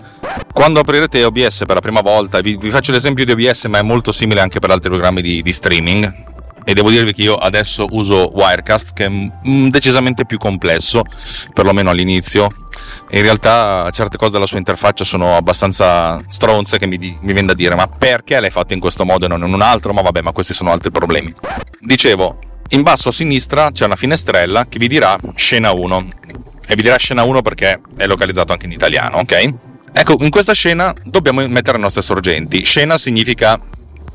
Quando 0.53 0.81
aprirete 0.81 1.25
OBS 1.25 1.63
per 1.65 1.77
la 1.77 1.81
prima 1.81 2.03
volta, 2.03 2.43
vi, 2.43 2.59
vi 2.59 2.69
faccio 2.69 2.93
l'esempio 2.93 3.25
di 3.25 3.33
OBS 3.33 3.65
ma 3.65 3.79
è 3.79 3.83
molto 3.83 4.13
simile 4.13 4.43
anche 4.43 4.59
per 4.59 4.71
altri 4.71 4.91
programmi 4.91 5.23
di, 5.23 5.41
di 5.41 5.53
streaming, 5.55 6.33
e 6.65 6.75
devo 6.75 6.91
dirvi 6.91 7.13
che 7.13 7.23
io 7.23 7.37
adesso 7.37 7.87
uso 7.91 8.31
Wirecast 8.33 8.93
che 8.95 9.07
è 9.07 9.11
decisamente 9.69 10.25
più 10.25 10.39
complesso, 10.39 11.03
perlomeno 11.53 11.91
all'inizio. 11.91 12.49
In 13.11 13.23
realtà 13.23 13.89
certe 13.93 14.17
cose 14.17 14.33
della 14.33 14.47
sua 14.47 14.59
interfaccia 14.59 15.05
sono 15.05 15.37
abbastanza 15.37 16.21
stronze 16.29 16.79
che 16.79 16.87
mi, 16.87 16.99
mi 16.99 17.33
viene 17.33 17.47
da 17.47 17.55
dire 17.55 17.75
ma 17.75 17.87
perché 17.87 18.41
l'hai 18.41 18.51
fatto 18.51 18.73
in 18.73 18.81
questo 18.81 19.05
modo 19.05 19.27
e 19.27 19.29
non 19.29 19.43
in 19.45 19.53
un 19.53 19.63
altro? 19.63 19.93
Ma 19.93 20.03
vabbè, 20.03 20.23
ma 20.23 20.33
questi 20.33 20.55
sono 20.55 20.73
altri 20.73 20.91
problemi. 20.91 21.33
Dicevo, 21.81 22.39
in 22.71 22.83
basso 22.83 23.11
a 23.11 23.13
sinistra 23.13 23.71
c'è 23.71 23.85
una 23.85 23.97
finestrella 23.97 24.67
che 24.67 24.79
vi 24.79 24.89
dirà 24.89 25.19
scena 25.37 25.73
1 25.73 26.09
e 26.67 26.75
vi 26.75 26.83
dirà 26.83 26.97
scena 26.97 27.23
1 27.23 27.43
perché 27.43 27.81
è 27.97 28.07
localizzato 28.07 28.53
anche 28.53 28.67
in 28.67 28.73
italiano, 28.73 29.19
ok? 29.19 29.55
Ecco, 29.97 30.17
in 30.21 30.31
questa 30.31 30.55
scena 30.55 30.93
dobbiamo 31.05 31.47
mettere 31.47 31.77
le 31.77 31.85
nostre 31.85 32.03
sorgenti. 32.03 32.65
Scena 32.65 32.99
significa 32.99 33.61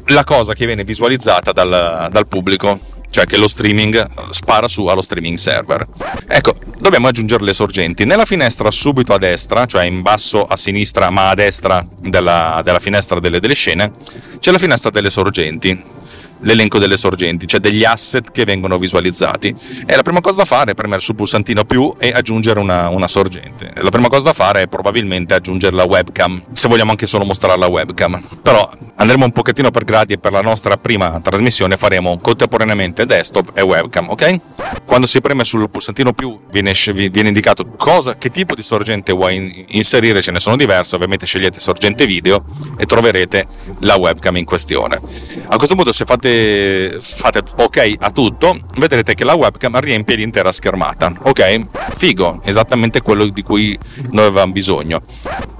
la 0.10 0.24
cosa 0.24 0.54
che 0.54 0.66
viene 0.66 0.84
visualizzata 0.84 1.52
dal, 1.52 2.08
dal 2.12 2.28
pubblico, 2.28 2.80
cioè 3.10 3.26
che 3.26 3.38
lo 3.38 3.48
streaming 3.48 4.32
spara 4.32 4.68
su 4.68 4.86
allo 4.86 5.02
streaming 5.02 5.38
server. 5.38 5.88
Ecco, 6.28 6.56
dobbiamo 6.80 7.08
aggiungere 7.08 7.44
le 7.44 7.54
sorgenti. 7.54 8.06
Nella 8.06 8.26
finestra 8.26 8.70
subito 8.72 9.14
a 9.14 9.18
destra, 9.18 9.66
cioè 9.66 9.86
in 9.86 10.02
basso 10.02 10.46
a 10.46 10.56
sinistra 10.56 11.10
ma 11.10 11.30
a 11.30 11.36
destra 11.36 11.86
della, 12.00 12.62
della 12.64 12.80
finestra 12.80 13.20
delle, 13.20 13.40
delle 13.40 13.56
scene, 13.56 13.94
c'è 14.40 14.52
la 14.52 14.60
finestra 14.60 14.90
delle 14.90 15.10
sorgenti 15.10 15.98
l'elenco 16.42 16.80
delle 16.80 16.98
sorgenti, 16.98 17.48
cioè 17.48 17.60
degli 17.60 17.84
asset 17.84 18.32
che 18.32 18.46
vengono 18.46 18.78
visualizzati. 18.78 19.54
E 19.86 19.96
la 19.96 20.02
prima 20.04 20.22
cosa 20.22 20.38
da 20.38 20.46
fare 20.46 20.72
è 20.72 20.74
premere 20.74 21.02
sul 21.02 21.16
pulsantino 21.16 21.66
più 21.66 21.94
e 21.98 22.10
aggiungere 22.10 22.60
una, 22.60 22.90
una 22.90 23.08
sorgente. 23.08 23.74
La 23.76 23.90
prima 23.90 24.08
cosa 24.08 24.26
da 24.26 24.34
fare 24.34 24.64
è 24.64 24.68
probabilmente 24.68 25.34
aggiungere 25.34 25.76
la 25.76 25.84
webcam, 25.84 26.42
se 26.52 26.68
vogliamo 26.68 26.92
anche 26.92 27.08
solo 27.08 27.26
mostrare 27.26 27.60
la 27.60 27.68
webcam. 27.68 28.22
Però 28.42 28.70
andremo 29.00 29.26
un 29.26 29.32
pochettino 29.32 29.72
per 29.72 29.86
gradi 29.86 30.14
e 30.14 30.18
per 30.18 30.34
la 30.34 30.42
nostra 30.42 30.78
prima 30.78 31.20
trasmissione 31.22 31.78
faremo 31.78 32.20
contemporaneamente 32.20 33.06
desktop 33.06 33.52
e 33.54 33.62
webcam, 33.62 34.10
ok? 34.10 34.40
Quando 34.86 35.08
si 35.08 35.22
preme 35.22 35.46
sul 35.46 35.70
pulsantino 35.70 36.14
più 36.14 36.38
viene, 36.52 36.74
viene 36.94 37.30
indicato 37.30 37.66
cosa, 37.78 38.18
che 38.18 38.30
tipo 38.30 38.56
di 38.56 38.62
sorgente 38.62 39.14
vuoi 39.14 39.66
inserire, 39.70 40.22
ce 40.22 40.32
ne 40.32 40.40
sono 40.40 40.58
diverse, 40.58 40.96
ovviamente 40.96 41.26
scegliete 41.26 41.60
sorgente 41.60 42.06
video 42.06 42.44
e 42.78 42.86
troverete 42.86 43.48
la 43.80 43.96
webcam 43.96 44.36
in 44.36 44.46
questione. 44.46 45.00
A 45.48 45.56
questo 45.56 45.76
punto 45.76 45.94
se 45.94 46.06
fate 46.06 47.00
fate, 47.00 47.44
ok 47.56 47.96
a 48.00 48.12
tutto, 48.12 48.60
vedrete 48.78 49.14
che 49.14 49.24
la 49.24 49.36
webcam 49.36 49.80
riempie 49.80 50.16
l'intera 50.16 50.52
schermata. 50.52 51.14
Ok? 51.22 51.68
Figo, 51.96 52.42
esattamente 52.44 53.02
quello 53.02 53.26
di 53.28 53.42
cui 53.44 53.78
noi 54.12 54.26
avevamo 54.26 54.52
bisogno. 54.52 55.02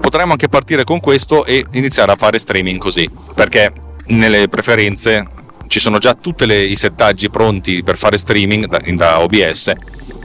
Potremmo 0.00 0.32
anche 0.32 0.48
partire 0.48 0.84
con 0.84 1.00
questo 1.00 1.44
e 1.44 1.64
iniziare 1.72 2.12
a 2.12 2.16
fare 2.16 2.38
streaming 2.38 2.78
così, 2.78 3.08
perché 3.34 3.72
nelle 4.06 4.48
preferenze 4.48 5.26
ci 5.66 5.78
sono 5.78 5.98
già 5.98 6.14
tutti 6.14 6.44
i 6.44 6.74
settaggi 6.74 7.30
pronti 7.30 7.82
per 7.82 7.96
fare 7.96 8.18
streaming 8.18 8.66
da, 8.66 8.80
da 8.94 9.20
OBS 9.20 9.72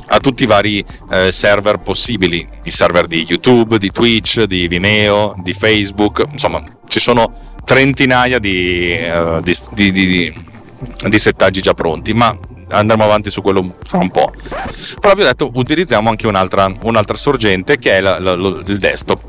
a 0.07 0.19
tutti 0.19 0.43
i 0.43 0.47
vari 0.47 0.83
eh, 1.11 1.31
server 1.31 1.79
possibili, 1.79 2.47
i 2.63 2.71
server 2.71 3.07
di 3.07 3.25
YouTube, 3.27 3.77
di 3.77 3.91
Twitch, 3.91 4.43
di 4.43 4.67
Vimeo, 4.67 5.35
di 5.43 5.53
Facebook, 5.53 6.25
insomma 6.31 6.63
ci 6.87 6.99
sono 6.99 7.53
trentinaia 7.63 8.39
di, 8.39 8.95
uh, 9.03 9.41
di, 9.41 9.91
di, 9.91 10.33
di, 11.09 11.19
settaggi 11.19 11.61
già 11.61 11.73
pronti, 11.73 12.13
ma 12.13 12.37
andremo 12.69 13.03
avanti 13.03 13.31
su 13.31 13.41
quello 13.41 13.75
fra 13.83 13.97
un 13.97 14.11
po'. 14.11 14.31
Però 14.99 15.13
vi 15.13 15.21
ho 15.21 15.25
detto, 15.25 15.49
utilizziamo 15.53 16.07
anche 16.09 16.27
un'altra, 16.27 16.71
un'altra 16.83 17.17
sorgente 17.17 17.77
che 17.79 17.97
è 17.97 18.01
la, 18.01 18.19
la, 18.19 18.35
la, 18.35 18.61
il 18.65 18.77
desktop. 18.77 19.21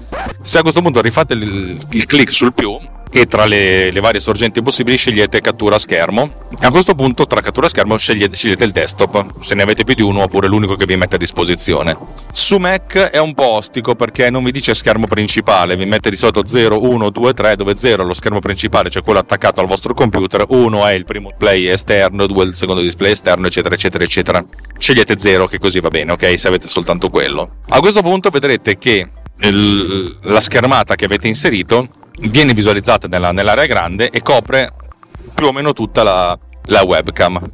Se 0.42 0.58
a 0.58 0.62
questo 0.62 0.82
punto 0.82 1.00
rifate 1.00 1.32
il, 1.34 1.84
il 1.90 2.06
clic 2.06 2.30
sul 2.30 2.52
più, 2.52 2.78
e 3.10 3.26
tra 3.26 3.46
le, 3.46 3.90
le, 3.90 4.00
varie 4.00 4.20
sorgenti 4.20 4.62
possibili 4.62 4.96
scegliete 4.96 5.40
cattura 5.40 5.78
schermo. 5.78 6.44
A 6.60 6.70
questo 6.70 6.94
punto 6.94 7.26
tra 7.26 7.40
cattura 7.40 7.68
schermo 7.68 7.96
scegliete, 7.96 8.34
scegliete, 8.34 8.64
il 8.64 8.72
desktop, 8.72 9.40
se 9.40 9.54
ne 9.54 9.62
avete 9.62 9.84
più 9.84 9.94
di 9.94 10.02
uno 10.02 10.22
oppure 10.22 10.48
l'unico 10.48 10.76
che 10.76 10.84
vi 10.86 10.96
mette 10.96 11.16
a 11.16 11.18
disposizione. 11.18 11.96
Su 12.32 12.56
Mac 12.56 12.96
è 12.96 13.18
un 13.18 13.34
po' 13.34 13.46
ostico 13.46 13.94
perché 13.94 14.28
non 14.30 14.44
vi 14.44 14.50
dice 14.50 14.74
schermo 14.74 15.06
principale, 15.06 15.76
vi 15.76 15.86
mette 15.86 16.10
di 16.10 16.16
solito 16.16 16.46
0, 16.46 16.82
1, 16.82 17.10
2, 17.10 17.32
3 17.32 17.56
dove 17.56 17.76
0 17.76 18.02
è 18.02 18.06
lo 18.06 18.14
schermo 18.14 18.40
principale, 18.40 18.90
cioè 18.90 19.02
quello 19.02 19.20
attaccato 19.20 19.60
al 19.60 19.66
vostro 19.66 19.94
computer, 19.94 20.44
1 20.48 20.86
è 20.86 20.92
il 20.92 21.04
primo 21.04 21.30
display 21.30 21.66
esterno, 21.66 22.26
2 22.26 22.42
è 22.42 22.46
il 22.46 22.54
secondo 22.54 22.80
display 22.80 23.12
esterno, 23.12 23.46
eccetera, 23.46 23.74
eccetera, 23.74 24.04
eccetera. 24.04 24.44
Scegliete 24.76 25.18
0 25.18 25.46
che 25.46 25.58
così 25.58 25.80
va 25.80 25.88
bene, 25.88 26.12
ok? 26.12 26.38
Se 26.38 26.48
avete 26.48 26.68
soltanto 26.68 27.08
quello. 27.08 27.56
A 27.68 27.80
questo 27.80 28.02
punto 28.02 28.30
vedrete 28.30 28.78
che 28.78 29.08
il, 29.38 30.18
la 30.22 30.40
schermata 30.40 30.94
che 30.94 31.04
avete 31.04 31.28
inserito 31.28 31.88
viene 32.18 32.54
visualizzata 32.54 33.08
nella, 33.08 33.32
nell'area 33.32 33.66
grande 33.66 34.10
e 34.10 34.22
copre 34.22 34.72
più 35.34 35.46
o 35.46 35.52
meno 35.52 35.72
tutta 35.72 36.02
la, 36.02 36.38
la 36.66 36.82
webcam. 36.82 37.50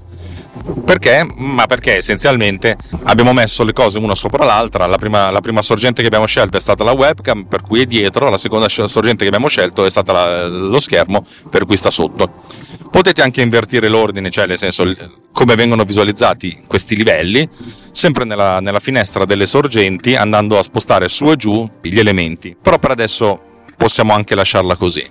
Perché? 0.84 1.26
Ma 1.34 1.66
perché 1.66 1.96
essenzialmente 1.96 2.76
abbiamo 3.04 3.32
messo 3.32 3.64
le 3.64 3.72
cose 3.72 3.98
una 3.98 4.14
sopra 4.14 4.44
l'altra, 4.44 4.86
la 4.86 4.96
prima, 4.96 5.30
la 5.30 5.40
prima, 5.40 5.62
sorgente 5.62 6.02
che 6.02 6.06
abbiamo 6.06 6.26
scelto 6.26 6.56
è 6.56 6.60
stata 6.60 6.84
la 6.84 6.92
webcam, 6.92 7.44
per 7.44 7.62
cui 7.62 7.80
è 7.80 7.86
dietro, 7.86 8.28
la 8.28 8.36
seconda 8.36 8.68
sorgente 8.68 9.22
che 9.22 9.26
abbiamo 9.26 9.48
scelto 9.48 9.84
è 9.84 9.90
stata 9.90 10.12
la, 10.12 10.46
lo 10.46 10.78
schermo, 10.78 11.24
per 11.50 11.64
cui 11.64 11.76
sta 11.76 11.90
sotto. 11.90 12.44
Potete 12.90 13.22
anche 13.22 13.40
invertire 13.40 13.88
l'ordine, 13.88 14.30
cioè 14.30 14.46
nel 14.46 14.58
senso 14.58 14.84
come 15.32 15.54
vengono 15.54 15.84
visualizzati 15.84 16.64
questi 16.68 16.94
livelli, 16.94 17.48
sempre 17.90 18.24
nella, 18.24 18.60
nella 18.60 18.80
finestra 18.80 19.24
delle 19.24 19.46
sorgenti, 19.46 20.14
andando 20.14 20.58
a 20.58 20.62
spostare 20.62 21.08
su 21.08 21.30
e 21.30 21.36
giù 21.36 21.66
gli 21.80 21.98
elementi. 21.98 22.54
Però 22.60 22.78
per 22.78 22.90
adesso 22.90 23.51
possiamo 23.82 24.12
anche 24.12 24.36
lasciarla 24.36 24.76
così. 24.76 25.04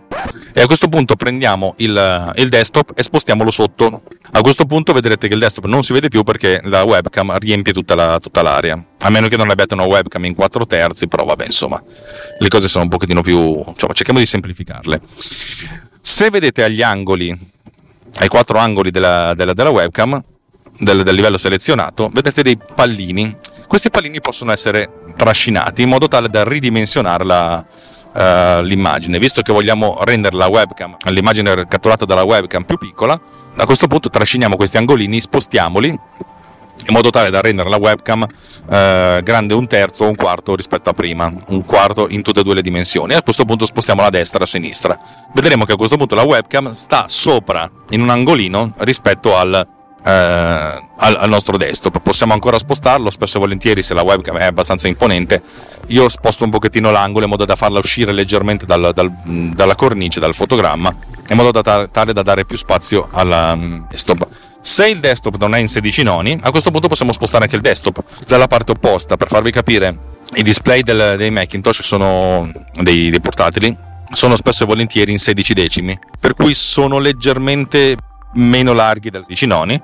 E 0.54 0.62
a 0.62 0.66
questo 0.66 0.88
punto 0.88 1.18
prendiamo 1.18 1.74
il, 1.80 2.34
il, 2.36 2.48
desktop 2.48 2.94
e 2.96 3.04
spostiamolo 3.04 3.52
sotto. 3.52 4.04
A 4.32 4.40
questo 4.40 4.66
punto 4.66 4.94
vedrete 4.94 5.28
che 5.28 5.34
il 5.34 5.42
desktop 5.42 5.66
non 5.66 5.84
si 5.84 5.92
vede 5.92 6.08
più 6.08 6.24
perché 6.24 6.62
la 6.64 6.84
webcam 6.84 7.38
riempie 7.38 7.74
tutta, 7.74 7.96
la, 7.96 8.18
tutta 8.22 8.42
l'area. 8.42 8.82
A 9.00 9.10
meno 9.10 9.28
che 9.28 9.36
non 9.36 9.50
abbiate 9.50 9.74
una 9.74 9.84
webcam 9.84 10.24
in 10.24 10.36
4 10.36 10.66
terzi, 10.68 11.10
però 11.10 11.26
vabbè, 11.26 11.48
insomma, 11.48 11.84
le 12.40 12.48
cose 12.48 12.70
sono 12.70 12.86
un 12.86 12.90
pochettino 12.90 13.22
più... 13.22 13.40
Insomma, 13.40 13.92
cerchiamo 13.92 14.20
di 14.20 14.26
semplificarle. 14.26 15.02
Se 16.02 16.30
vedete 16.30 16.64
agli 16.64 16.82
angoli, 16.82 17.38
ai 18.20 18.28
quattro 18.30 18.58
angoli 18.58 18.90
della, 18.90 19.34
della, 19.36 19.54
della 19.54 19.70
webcam, 19.70 20.24
del, 20.80 21.04
del 21.04 21.16
livello 21.16 21.38
selezionato, 21.38 22.10
vedete 22.14 22.42
dei 22.42 22.58
pallini. 22.58 23.36
Questi 23.68 23.90
pallini 23.90 24.22
possono 24.22 24.54
essere 24.54 25.04
trascinati 25.18 25.82
in 25.82 25.90
modo 25.90 26.08
tale 26.08 26.30
da 26.30 26.46
ridimensionare 26.46 27.26
la, 27.26 27.66
uh, 28.14 28.62
l'immagine. 28.62 29.20
Visto 29.20 29.42
che 29.42 29.52
vogliamo 29.52 30.00
rendere 30.04 30.36
la 30.36 30.48
webcam, 30.48 30.98
l'immagine 31.06 31.68
catturata 31.68 32.06
dalla 32.06 32.24
webcam 32.24 32.64
più 32.64 32.78
piccola, 32.78 33.20
a 33.56 33.66
questo 33.66 33.88
punto 33.88 34.10
trasciniamo 34.10 34.56
questi 34.56 34.78
angolini, 34.78 35.20
spostiamoli 35.20 36.00
in 36.88 36.94
modo 36.94 37.10
tale 37.10 37.30
da 37.30 37.42
rendere 37.42 37.70
la 37.70 37.78
webcam 37.78 38.26
eh, 38.70 39.22
grande 39.24 39.54
un 39.54 39.68
terzo 39.68 40.06
o 40.06 40.08
un 40.08 40.16
quarto 40.16 40.56
rispetto 40.56 40.90
a 40.90 40.94
prima, 40.94 41.32
un 41.50 41.66
quarto 41.66 42.08
in 42.10 42.22
tutte 42.22 42.40
e 42.40 42.44
due 42.44 42.56
le 42.56 42.62
dimensioni. 42.62 43.14
E 43.14 43.18
a 43.18 43.22
questo 43.22 43.46
punto 43.46 43.66
spostiamo 43.66 44.02
la 44.02 44.10
destra 44.10 44.38
e 44.38 44.40
la 44.42 44.46
sinistra. 44.46 45.00
Vedremo 45.34 45.66
che 45.66 45.74
a 45.74 45.76
questo 45.76 45.98
punto 45.98 46.16
la 46.16 46.24
webcam 46.24 46.74
sta 46.74 47.06
sopra 47.08 47.70
in 47.90 48.02
un 48.02 48.10
angolino 48.10 48.74
rispetto 48.80 49.36
al, 49.36 49.68
eh, 50.04 50.10
al, 50.10 51.16
al, 51.16 51.30
nostro 51.30 51.58
desktop. 51.58 52.00
Possiamo 52.02 52.34
ancora 52.34 52.58
spostarlo, 52.58 53.10
spesso 53.10 53.38
e 53.38 53.40
volentieri 53.40 53.82
se 53.82 53.94
la 53.94 54.02
webcam 54.02 54.38
è 54.38 54.46
abbastanza 54.46 54.88
imponente, 54.88 55.42
io 55.88 56.10
sposto 56.10 56.44
un 56.44 56.50
pochettino 56.50 56.92
l'angolo 56.92 57.26
in 57.26 57.30
modo 57.32 57.46
da 57.46 57.56
farla 57.56 57.80
uscire 57.80 58.12
leggermente 58.12 58.66
dal, 58.66 58.92
dal, 58.94 59.12
dalla 59.54 59.76
cornice, 59.76 60.20
dal 60.20 60.34
fotogramma, 60.34 60.96
in 61.28 61.36
modo 61.36 61.52
da, 61.52 61.88
tale 61.88 62.14
da 62.14 62.22
dare 62.22 62.46
più 62.46 62.58
spazio 62.58 63.10
al 63.12 63.58
mm, 63.58 63.84
desktop. 63.90 64.28
Se 64.62 64.88
il 64.88 65.00
desktop 65.00 65.38
non 65.38 65.56
è 65.56 65.60
in 65.60 65.68
16 65.68 66.04
noni, 66.04 66.40
a 66.42 66.52
questo 66.52 66.70
punto 66.70 66.88
possiamo 66.88 67.14
spostare 67.14 67.46
anche 67.46 67.56
il 67.56 67.62
desktop 67.62 68.04
dalla 68.28 68.48
parte 68.48 68.72
opposta 68.72 69.18
per 69.18 69.28
farvi 69.28 69.52
capire. 69.52 70.10
I 70.34 70.44
display 70.44 70.82
del, 70.82 71.16
dei 71.18 71.32
Macintosh 71.32 71.82
sono 71.82 72.50
dei, 72.74 73.10
dei 73.10 73.20
portatili, 73.20 73.76
sono 74.14 74.36
spesso 74.36 74.64
e 74.64 74.66
volentieri 74.66 75.12
in 75.12 75.20
16 75.20 75.54
decimi, 75.54 76.00
per 76.20 76.36
cui 76.36 76.54
sono 76.54 77.00
leggermente 77.00 77.98
meno 78.34 78.74
larghi 78.74 79.10
del 79.10 79.24
16 79.24 79.46
noni, 79.48 79.80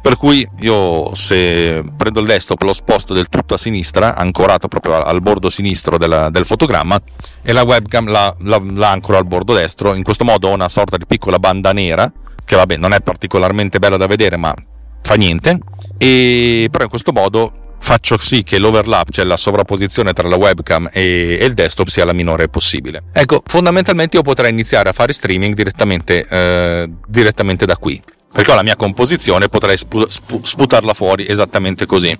per 0.00 0.16
cui 0.16 0.46
io 0.60 1.14
se 1.14 1.84
prendo 1.96 2.20
il 2.20 2.26
desktop 2.26 2.60
lo 2.62 2.72
sposto 2.72 3.14
del 3.14 3.28
tutto 3.28 3.54
a 3.54 3.58
sinistra, 3.58 4.14
ancorato 4.14 4.68
proprio 4.68 5.02
al 5.02 5.20
bordo 5.20 5.50
sinistro 5.50 5.98
della, 5.98 6.30
del 6.30 6.44
fotogramma 6.44 7.00
e 7.42 7.52
la 7.52 7.62
webcam 7.62 8.10
la, 8.10 8.34
la, 8.40 8.60
la 8.64 8.90
ancoro 8.90 9.18
al 9.18 9.26
bordo 9.26 9.54
destro, 9.54 9.94
in 9.94 10.02
questo 10.02 10.24
modo 10.24 10.48
ho 10.48 10.52
una 10.52 10.68
sorta 10.68 10.96
di 10.96 11.06
piccola 11.06 11.38
banda 11.38 11.72
nera, 11.72 12.10
che 12.44 12.56
vabbè 12.56 12.76
non 12.76 12.92
è 12.92 13.00
particolarmente 13.00 13.78
bella 13.78 13.96
da 13.96 14.06
vedere 14.06 14.36
ma 14.36 14.54
fa 15.02 15.14
niente, 15.14 15.58
e 15.98 16.68
però 16.70 16.84
in 16.84 16.90
questo 16.90 17.12
modo 17.12 17.63
faccio 17.84 18.16
sì 18.16 18.42
che 18.42 18.58
l'overlap, 18.58 19.10
cioè 19.10 19.26
la 19.26 19.36
sovrapposizione 19.36 20.14
tra 20.14 20.26
la 20.26 20.36
webcam 20.36 20.88
e, 20.90 21.38
il 21.42 21.52
desktop, 21.52 21.88
sia 21.88 22.06
la 22.06 22.14
minore 22.14 22.48
possibile. 22.48 23.02
Ecco, 23.12 23.42
fondamentalmente 23.44 24.16
io 24.16 24.22
potrei 24.22 24.50
iniziare 24.50 24.88
a 24.88 24.92
fare 24.92 25.12
streaming 25.12 25.54
direttamente, 25.54 26.26
eh, 26.26 26.90
direttamente 27.06 27.66
da 27.66 27.76
qui. 27.76 28.02
Perché 28.32 28.50
ho 28.50 28.54
la 28.54 28.62
mia 28.62 28.74
composizione, 28.74 29.50
potrei 29.50 29.76
spu- 29.76 30.08
spu- 30.08 30.42
sputarla 30.42 30.94
fuori 30.94 31.28
esattamente 31.28 31.84
così. 31.84 32.18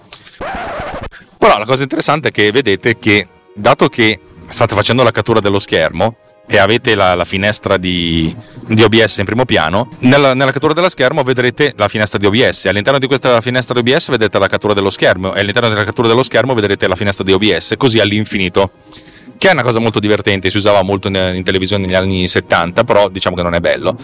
Però 1.38 1.59
la 1.59 1.64
cosa 1.64 1.83
interessante 1.83 2.28
è 2.28 2.30
che 2.30 2.52
vedete 2.52 2.99
che, 2.99 3.26
dato 3.54 3.88
che 3.88 4.21
state 4.47 4.75
facendo 4.75 5.02
la 5.02 5.12
cattura 5.12 5.40
dello 5.40 5.59
schermo, 5.59 6.16
e 6.47 6.59
avete 6.59 6.95
la, 6.95 7.15
la 7.15 7.25
finestra 7.25 7.77
di, 7.77 8.35
di, 8.67 8.83
OBS 8.83 9.17
in 9.19 9.25
primo 9.25 9.45
piano, 9.45 9.89
nella, 10.01 10.35
nella, 10.35 10.53
cattura 10.53 10.75
dello 10.75 10.89
schermo 10.89 11.23
vedrete 11.23 11.73
la 11.77 11.89
finestra 11.89 12.19
di 12.19 12.27
OBS. 12.27 12.67
All'interno 12.67 12.99
di 12.99 13.07
questa 13.07 13.41
finestra 13.41 13.81
di 13.81 13.91
OBS 13.91 14.11
vedete 14.11 14.39
la 14.39 14.47
cattura 14.47 14.75
dello 14.75 14.91
schermo 14.91 15.35
e 15.35 15.41
all'interno 15.41 15.69
della 15.69 15.85
cattura 15.85 16.09
dello 16.09 16.23
schermo 16.23 16.55
vedrete 16.55 16.87
la 16.87 16.97
finestra 16.97 17.25
di 17.25 17.33
OBS, 17.33 17.75
così 17.77 17.99
all'infinito. 17.99 18.73
Che 19.37 19.49
è 19.49 19.53
una 19.53 19.63
cosa 19.63 19.79
molto 19.79 19.99
divertente, 19.99 20.51
si 20.51 20.59
usava 20.59 20.83
molto 20.83 21.09
in, 21.09 21.33
in 21.35 21.43
televisione 21.43 21.87
negli 21.87 21.95
anni 21.95 22.29
70, 22.29 22.85
però 22.85 23.09
diciamo 23.09 23.35
che 23.35 23.43
non 23.43 23.55
è 23.55 23.61
bello. 23.61 23.97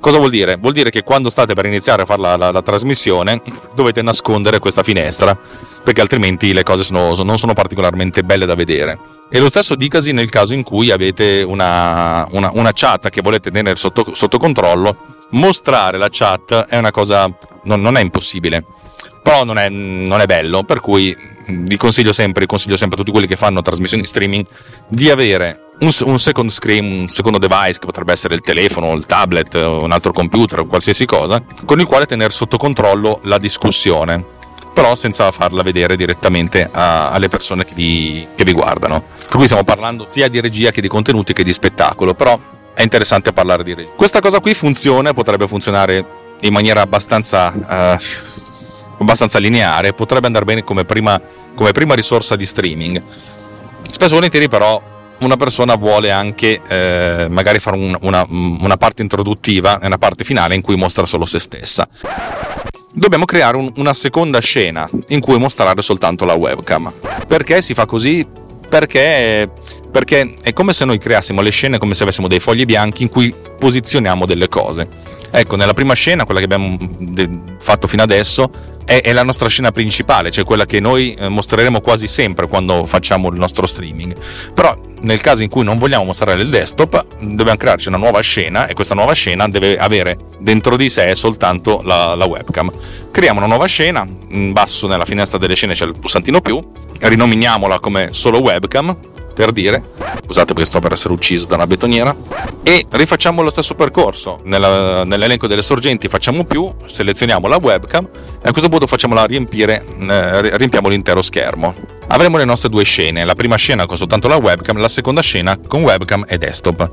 Cosa 0.00 0.18
vuol 0.18 0.30
dire? 0.30 0.56
Vuol 0.56 0.72
dire 0.72 0.90
che 0.90 1.02
quando 1.02 1.28
state 1.28 1.54
per 1.54 1.66
iniziare 1.66 2.02
a 2.02 2.04
fare 2.04 2.20
la, 2.20 2.36
la, 2.36 2.50
la 2.52 2.62
trasmissione 2.62 3.42
dovete 3.74 4.00
nascondere 4.02 4.58
questa 4.58 4.82
finestra, 4.82 5.36
perché 5.82 6.00
altrimenti 6.00 6.52
le 6.52 6.62
cose 6.62 6.84
sono, 6.84 7.14
non 7.22 7.38
sono 7.38 7.52
particolarmente 7.52 8.22
belle 8.22 8.46
da 8.46 8.54
vedere. 8.54 9.16
E 9.30 9.40
lo 9.40 9.48
stesso 9.48 9.74
dicasi 9.74 10.12
nel 10.12 10.30
caso 10.30 10.54
in 10.54 10.62
cui 10.62 10.90
avete 10.90 11.42
una, 11.42 12.26
una, 12.30 12.50
una 12.54 12.70
chat 12.72 13.10
che 13.10 13.20
volete 13.20 13.50
tenere 13.50 13.76
sotto, 13.76 14.14
sotto, 14.14 14.38
controllo. 14.38 15.16
Mostrare 15.30 15.98
la 15.98 16.08
chat 16.10 16.66
è 16.66 16.78
una 16.78 16.90
cosa, 16.90 17.28
non, 17.64 17.82
non 17.82 17.96
è 17.98 18.00
impossibile, 18.00 18.64
però 19.22 19.44
non 19.44 19.58
è, 19.58 19.68
non 19.68 20.20
è, 20.20 20.26
bello, 20.26 20.62
per 20.62 20.80
cui 20.80 21.14
vi 21.46 21.76
consiglio 21.76 22.12
sempre, 22.12 22.46
consiglio 22.46 22.78
sempre 22.78 22.96
a 22.96 23.00
tutti 23.00 23.12
quelli 23.12 23.26
che 23.26 23.36
fanno 23.36 23.60
trasmissioni 23.60 24.04
streaming 24.06 24.46
di 24.88 25.10
avere 25.10 25.67
un, 25.80 25.90
un 26.04 26.18
second 26.18 26.50
screen, 26.50 27.00
un 27.02 27.08
secondo 27.08 27.38
device 27.38 27.78
che 27.78 27.86
potrebbe 27.86 28.12
essere 28.12 28.34
il 28.34 28.40
telefono, 28.40 28.94
il 28.94 29.06
tablet, 29.06 29.54
un 29.54 29.92
altro 29.92 30.12
computer 30.12 30.66
qualsiasi 30.66 31.04
cosa, 31.04 31.42
con 31.64 31.78
il 31.78 31.86
quale 31.86 32.06
tenere 32.06 32.30
sotto 32.30 32.56
controllo 32.56 33.20
la 33.24 33.38
discussione 33.38 34.36
però 34.78 34.94
senza 34.94 35.32
farla 35.32 35.64
vedere 35.64 35.96
direttamente 35.96 36.68
a, 36.70 37.10
alle 37.10 37.28
persone 37.28 37.64
che 37.64 37.72
vi, 37.74 38.24
che 38.36 38.44
vi 38.44 38.52
guardano. 38.52 39.02
Per 39.16 39.34
cui 39.36 39.46
stiamo 39.46 39.64
parlando 39.64 40.06
sia 40.08 40.28
di 40.28 40.40
regia 40.40 40.70
che 40.70 40.80
di 40.80 40.86
contenuti 40.86 41.32
che 41.32 41.42
di 41.42 41.52
spettacolo, 41.52 42.14
però 42.14 42.38
è 42.74 42.82
interessante 42.82 43.32
parlare 43.32 43.64
di 43.64 43.74
regia. 43.74 43.90
Questa 43.96 44.20
cosa 44.20 44.38
qui 44.38 44.54
funziona, 44.54 45.12
potrebbe 45.12 45.48
funzionare 45.48 46.06
in 46.42 46.52
maniera 46.52 46.80
abbastanza, 46.82 47.48
uh, 47.52 48.00
abbastanza 48.98 49.40
lineare, 49.40 49.94
potrebbe 49.94 50.26
andare 50.26 50.44
bene 50.44 50.62
come 50.62 50.84
prima, 50.84 51.20
come 51.56 51.72
prima 51.72 51.94
risorsa 51.94 52.36
di 52.36 52.46
streaming. 52.46 53.02
Spesso 53.90 54.14
volentieri 54.14 54.48
però 54.48 54.80
una 55.20 55.36
persona 55.36 55.74
vuole 55.74 56.10
anche 56.10 56.60
eh, 56.68 57.26
magari 57.28 57.58
fare 57.58 57.76
un, 57.76 57.96
una, 58.02 58.24
una, 58.28 58.76
parte 58.76 59.02
introduttiva 59.02 59.80
e 59.80 59.86
una 59.86 59.98
parte 59.98 60.24
finale 60.24 60.54
in 60.54 60.60
cui 60.60 60.76
mostra 60.76 61.06
solo 61.06 61.24
se 61.24 61.38
stessa 61.38 61.88
dobbiamo 62.92 63.24
creare 63.24 63.56
un, 63.56 63.70
una 63.76 63.94
seconda 63.94 64.40
scena 64.40 64.88
in 65.08 65.20
cui 65.20 65.38
mostrare 65.38 65.82
soltanto 65.82 66.24
la 66.24 66.34
webcam. 66.34 66.92
Perché 67.26 67.62
si 67.62 67.74
fa 67.74 67.86
così? 67.86 68.26
Perché, 68.68 69.50
perché 69.90 70.34
è 70.42 70.52
come 70.52 70.72
se 70.72 70.84
noi 70.84 70.98
creassimo 70.98 71.40
le 71.40 71.50
scene 71.50 71.78
come 71.78 71.94
se 71.94 72.02
avessimo 72.02 72.28
dei 72.28 72.40
fogli 72.40 72.64
bianchi 72.64 73.02
in 73.02 73.08
cui 73.08 73.34
posizioniamo 73.58 74.26
delle 74.26 74.48
cose. 74.48 75.16
Ecco, 75.30 75.56
nella 75.56 75.74
prima 75.74 75.94
scena, 75.94 76.24
quella 76.24 76.40
che 76.40 76.46
abbiamo 76.46 76.76
fatto 77.58 77.86
fino 77.86 78.02
adesso, 78.02 78.50
è, 78.88 79.02
è 79.02 79.12
la 79.12 79.22
nostra 79.22 79.50
scena 79.50 79.70
principale, 79.70 80.30
cioè 80.30 80.44
quella 80.44 80.64
che 80.64 80.80
noi 80.80 81.12
eh, 81.12 81.28
mostreremo 81.28 81.82
quasi 81.82 82.08
sempre 82.08 82.48
quando 82.48 82.86
facciamo 82.86 83.28
il 83.28 83.38
nostro 83.38 83.66
streaming. 83.66 84.16
Però 84.54 84.74
nel 85.02 85.20
caso 85.20 85.42
in 85.42 85.50
cui 85.50 85.62
non 85.62 85.76
vogliamo 85.76 86.04
mostrare 86.04 86.40
il 86.40 86.48
desktop, 86.48 87.04
dobbiamo 87.20 87.58
crearci 87.58 87.88
una 87.88 87.98
nuova 87.98 88.20
scena 88.20 88.66
e 88.66 88.72
questa 88.72 88.94
nuova 88.94 89.12
scena 89.12 89.46
deve 89.46 89.76
avere 89.76 90.16
dentro 90.38 90.76
di 90.76 90.88
sé 90.88 91.14
soltanto 91.14 91.82
la, 91.84 92.14
la 92.14 92.24
webcam. 92.24 92.72
Creiamo 93.10 93.38
una 93.38 93.48
nuova 93.48 93.66
scena, 93.66 94.08
in 94.30 94.52
basso 94.52 94.86
nella 94.86 95.04
finestra 95.04 95.36
delle 95.36 95.54
scene 95.54 95.74
c'è 95.74 95.84
il 95.84 95.98
pulsantino 95.98 96.40
più, 96.40 96.58
rinominiamola 96.98 97.80
come 97.80 98.08
solo 98.12 98.38
webcam 98.38 98.96
per 99.38 99.52
dire, 99.52 99.90
scusate 100.24 100.52
perché 100.52 100.64
sto 100.64 100.80
per 100.80 100.90
essere 100.90 101.14
ucciso 101.14 101.46
da 101.46 101.54
una 101.54 101.68
betoniera, 101.68 102.12
e 102.64 102.84
rifacciamo 102.90 103.40
lo 103.40 103.50
stesso 103.50 103.76
percorso. 103.76 104.40
Nella, 104.42 105.04
nell'elenco 105.04 105.46
delle 105.46 105.62
sorgenti 105.62 106.08
facciamo 106.08 106.42
più, 106.42 106.68
selezioniamo 106.84 107.46
la 107.46 107.58
webcam 107.58 108.08
e 108.42 108.48
a 108.48 108.50
questo 108.50 108.68
punto 108.68 108.88
facciamola 108.88 109.26
riempire, 109.26 109.84
eh, 109.96 110.56
riempiamo 110.56 110.88
l'intero 110.88 111.22
schermo. 111.22 111.72
Avremo 112.08 112.36
le 112.36 112.44
nostre 112.44 112.68
due 112.68 112.82
scene, 112.82 113.24
la 113.24 113.36
prima 113.36 113.54
scena 113.54 113.86
con 113.86 113.96
soltanto 113.96 114.26
la 114.26 114.36
webcam, 114.36 114.78
la 114.78 114.88
seconda 114.88 115.20
scena 115.20 115.56
con 115.56 115.82
webcam 115.82 116.24
e 116.26 116.36
desktop. 116.36 116.90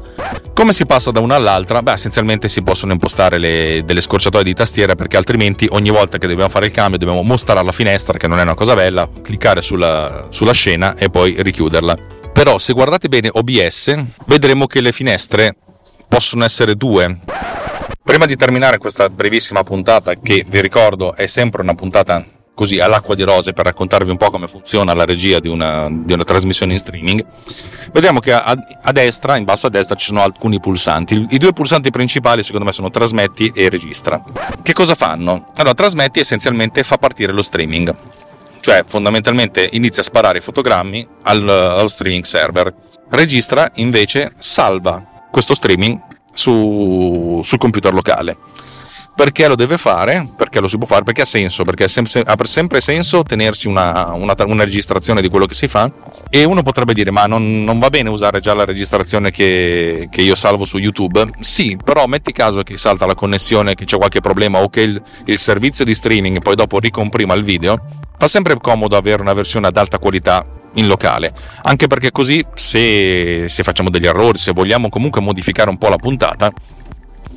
Come 0.54 0.72
si 0.72 0.86
passa 0.86 1.10
da 1.10 1.22
una 1.22 1.36
all'altra? 1.36 1.82
Beh, 1.82 1.94
essenzialmente 1.94 2.48
si 2.48 2.62
possono 2.62 2.92
impostare 2.92 3.40
le, 3.40 3.82
delle 3.86 4.02
scorciatoie 4.02 4.44
di 4.44 4.54
tastiera 4.54 4.94
perché 4.94 5.18
altrimenti 5.18 5.68
ogni 5.72 5.90
volta 5.90 6.20
che 6.20 6.28
dobbiamo 6.28 6.50
fare 6.50 6.68
il 6.68 6.74
cambio 6.74 7.00
dobbiamo 7.00 7.24
mostrare 7.24 7.64
la 7.64 7.72
finestra, 7.72 8.20
che 8.20 8.28
non 8.28 8.38
è 8.38 8.44
una 8.44 8.54
cosa 8.54 8.76
bella, 8.76 9.10
cliccare 9.24 9.64
sulla, 9.64 10.28
sulla 10.30 10.54
scena 10.54 10.96
e 10.96 11.10
poi 11.10 11.38
richiuderla. 11.40 12.14
Però 12.36 12.58
se 12.58 12.74
guardate 12.74 13.08
bene 13.08 13.30
OBS 13.32 13.96
vedremo 14.26 14.68
che 14.68 14.82
le 14.82 14.92
finestre 14.92 15.56
possono 16.06 16.44
essere 16.44 16.76
due. 16.76 17.20
Prima 18.04 18.26
di 18.26 18.36
terminare 18.36 18.78
questa 18.78 19.10
brevissima 19.10 19.64
puntata, 19.64 20.16
che 20.16 20.46
vi 20.46 20.60
ricordo 20.60 21.16
è 21.16 21.28
sempre 21.28 21.62
una 21.62 21.76
puntata 21.76 22.26
così 22.54 22.78
all'acqua 22.82 23.16
di 23.16 23.24
rose 23.24 23.54
per 23.54 23.64
raccontarvi 23.64 24.12
un 24.12 24.18
po' 24.18 24.32
come 24.32 24.50
funziona 24.50 24.94
la 24.94 25.06
regia 25.06 25.40
di 25.40 25.48
una, 25.48 25.88
di 25.90 26.12
una 26.12 26.26
trasmissione 26.26 26.74
in 26.74 26.78
streaming, 26.78 27.26
vediamo 27.94 28.20
che 28.20 28.34
a, 28.34 28.54
a, 28.82 28.92
destra, 28.92 29.38
in 29.38 29.46
basso 29.46 29.68
a 29.68 29.70
destra, 29.70 29.96
ci 29.96 30.08
sono 30.08 30.22
alcuni 30.22 30.60
pulsanti. 30.60 31.28
I 31.30 31.38
due 31.38 31.54
pulsanti 31.54 31.90
principali, 31.90 32.44
secondo 32.44 32.66
me, 32.66 32.74
sono 32.74 32.90
trasmetti 32.90 33.50
e 33.56 33.70
registra. 33.70 34.22
Che 34.62 34.74
cosa 34.74 34.94
fanno? 34.94 35.48
Allora, 35.56 35.74
trasmetti 35.74 36.20
essenzialmente 36.20 36.84
fa 36.84 36.98
partire 36.98 37.32
lo 37.32 37.42
streaming 37.42 37.96
cioè 38.66 38.84
fondamentalmente 38.88 39.70
inizia 39.74 40.02
a 40.02 40.06
sparare 40.06 40.40
i 40.40 40.42
fotogrammi 40.42 41.08
al, 41.22 41.48
allo 41.48 41.88
streaming 41.88 42.24
server. 42.24 42.74
Registra 43.12 43.70
invece 43.76 44.34
salva 44.40 45.28
questo 45.30 45.54
streaming 45.54 46.02
su, 46.34 47.42
sul 47.44 47.60
computer 47.60 47.94
locale. 47.94 48.36
Perché 49.16 49.48
lo 49.48 49.54
deve 49.54 49.78
fare? 49.78 50.28
Perché 50.36 50.60
lo 50.60 50.68
si 50.68 50.80
può 50.80 50.88
fare? 50.88 51.04
Perché 51.04 51.22
ha 51.22 51.26
senso? 51.26 51.64
Perché 51.64 51.84
ha 51.84 52.46
sempre 52.46 52.82
senso 52.82 53.22
tenersi 53.22 53.68
una, 53.68 54.14
una, 54.14 54.34
una 54.48 54.64
registrazione 54.64 55.22
di 55.22 55.30
quello 55.30 55.46
che 55.46 55.54
si 55.54 55.68
fa 55.68 55.90
e 56.28 56.44
uno 56.44 56.64
potrebbe 56.64 56.94
dire 56.94 57.12
ma 57.12 57.28
non, 57.28 57.64
non 57.64 57.78
va 57.78 57.92
bene 57.92 58.10
usare 58.10 58.40
già 58.40 58.56
la 58.56 58.66
registrazione 58.66 59.30
che, 59.30 60.08
che, 60.10 60.22
io 60.24 60.34
salvo 60.34 60.66
su 60.66 60.80
YouTube? 60.80 61.30
Sì, 61.40 61.78
però 61.82 62.08
metti 62.08 62.32
caso 62.32 62.64
che 62.64 62.78
salta 62.78 63.06
la 63.06 63.14
connessione, 63.14 63.76
che 63.76 63.86
c'è 63.86 63.98
qualche 63.98 64.22
problema 64.22 64.64
o 64.64 64.70
che 64.70 64.82
il, 64.82 65.02
il 65.26 65.38
servizio 65.38 65.86
di 65.86 65.94
streaming 65.94 66.42
poi 66.42 66.56
dopo 66.56 66.80
ricomprima 66.80 67.36
il 67.36 67.44
video, 67.44 68.04
fa 68.18 68.28
sempre 68.28 68.58
comodo 68.60 68.98
avere 68.98 69.22
una 69.22 69.34
versione 69.34 69.68
ad 69.68 69.78
alta 69.78 70.00
qualità 70.00 70.44
in 70.76 70.88
locale, 70.88 71.34
anche 71.64 71.88
perché 71.88 72.12
così 72.12 72.46
se, 72.56 73.46
se, 73.48 73.64
facciamo 73.64 73.90
degli 73.90 74.06
errori, 74.06 74.38
se 74.38 74.52
vogliamo 74.52 74.90
comunque 74.90 75.22
modificare 75.22 75.70
un 75.70 75.78
po' 75.78 75.90
la 75.90 75.98
puntata, 75.98 76.52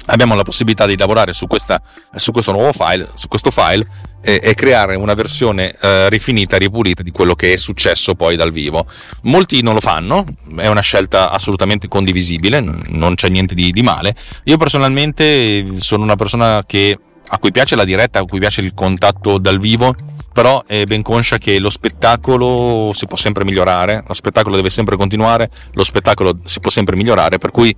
abbiamo 0.06 0.34
la 0.34 0.42
possibilità 0.42 0.86
di 0.86 0.96
lavorare 0.96 1.32
su, 1.32 1.46
questa, 1.46 1.80
su 2.14 2.32
questo 2.32 2.52
nuovo 2.52 2.72
file, 2.72 3.08
su 3.14 3.28
questo 3.28 3.50
file 3.50 3.86
e, 4.20 4.40
e 4.42 4.54
creare 4.54 4.96
una 4.96 5.14
versione 5.14 5.74
eh, 5.80 6.08
rifinita, 6.08 6.56
ripulita 6.56 7.02
di 7.02 7.10
quello 7.10 7.34
che 7.34 7.52
è 7.52 7.56
successo 7.56 8.14
poi 8.14 8.36
dal 8.36 8.50
vivo. 8.50 8.86
Molti 9.22 9.62
non 9.62 9.74
lo 9.74 9.80
fanno, 9.80 10.24
è 10.56 10.66
una 10.66 10.80
scelta 10.80 11.30
assolutamente 11.30 11.88
condivisibile, 11.88 12.60
non 12.60 13.14
c'è 13.14 13.28
niente 13.28 13.54
di, 13.54 13.70
di 13.70 13.82
male. 13.82 14.14
Io 14.44 14.56
personalmente 14.56 15.78
sono 15.78 16.02
una 16.02 16.16
persona 16.16 16.64
che 16.66 16.98
a 17.30 17.38
cui 17.38 17.50
piace 17.50 17.76
la 17.76 17.84
diretta, 17.84 18.20
a 18.20 18.24
cui 18.24 18.38
piace 18.38 18.62
il 18.62 18.72
contatto 18.74 19.38
dal 19.38 19.58
vivo, 19.58 19.94
però 20.32 20.62
è 20.64 20.84
ben 20.84 21.02
conscia 21.02 21.38
che 21.38 21.58
lo 21.58 21.70
spettacolo 21.70 22.92
si 22.94 23.06
può 23.06 23.16
sempre 23.16 23.44
migliorare, 23.44 24.04
lo 24.06 24.14
spettacolo 24.14 24.56
deve 24.56 24.70
sempre 24.70 24.96
continuare, 24.96 25.50
lo 25.72 25.84
spettacolo 25.84 26.38
si 26.44 26.60
può 26.60 26.70
sempre 26.70 26.96
migliorare, 26.96 27.38
per 27.38 27.50
cui 27.50 27.74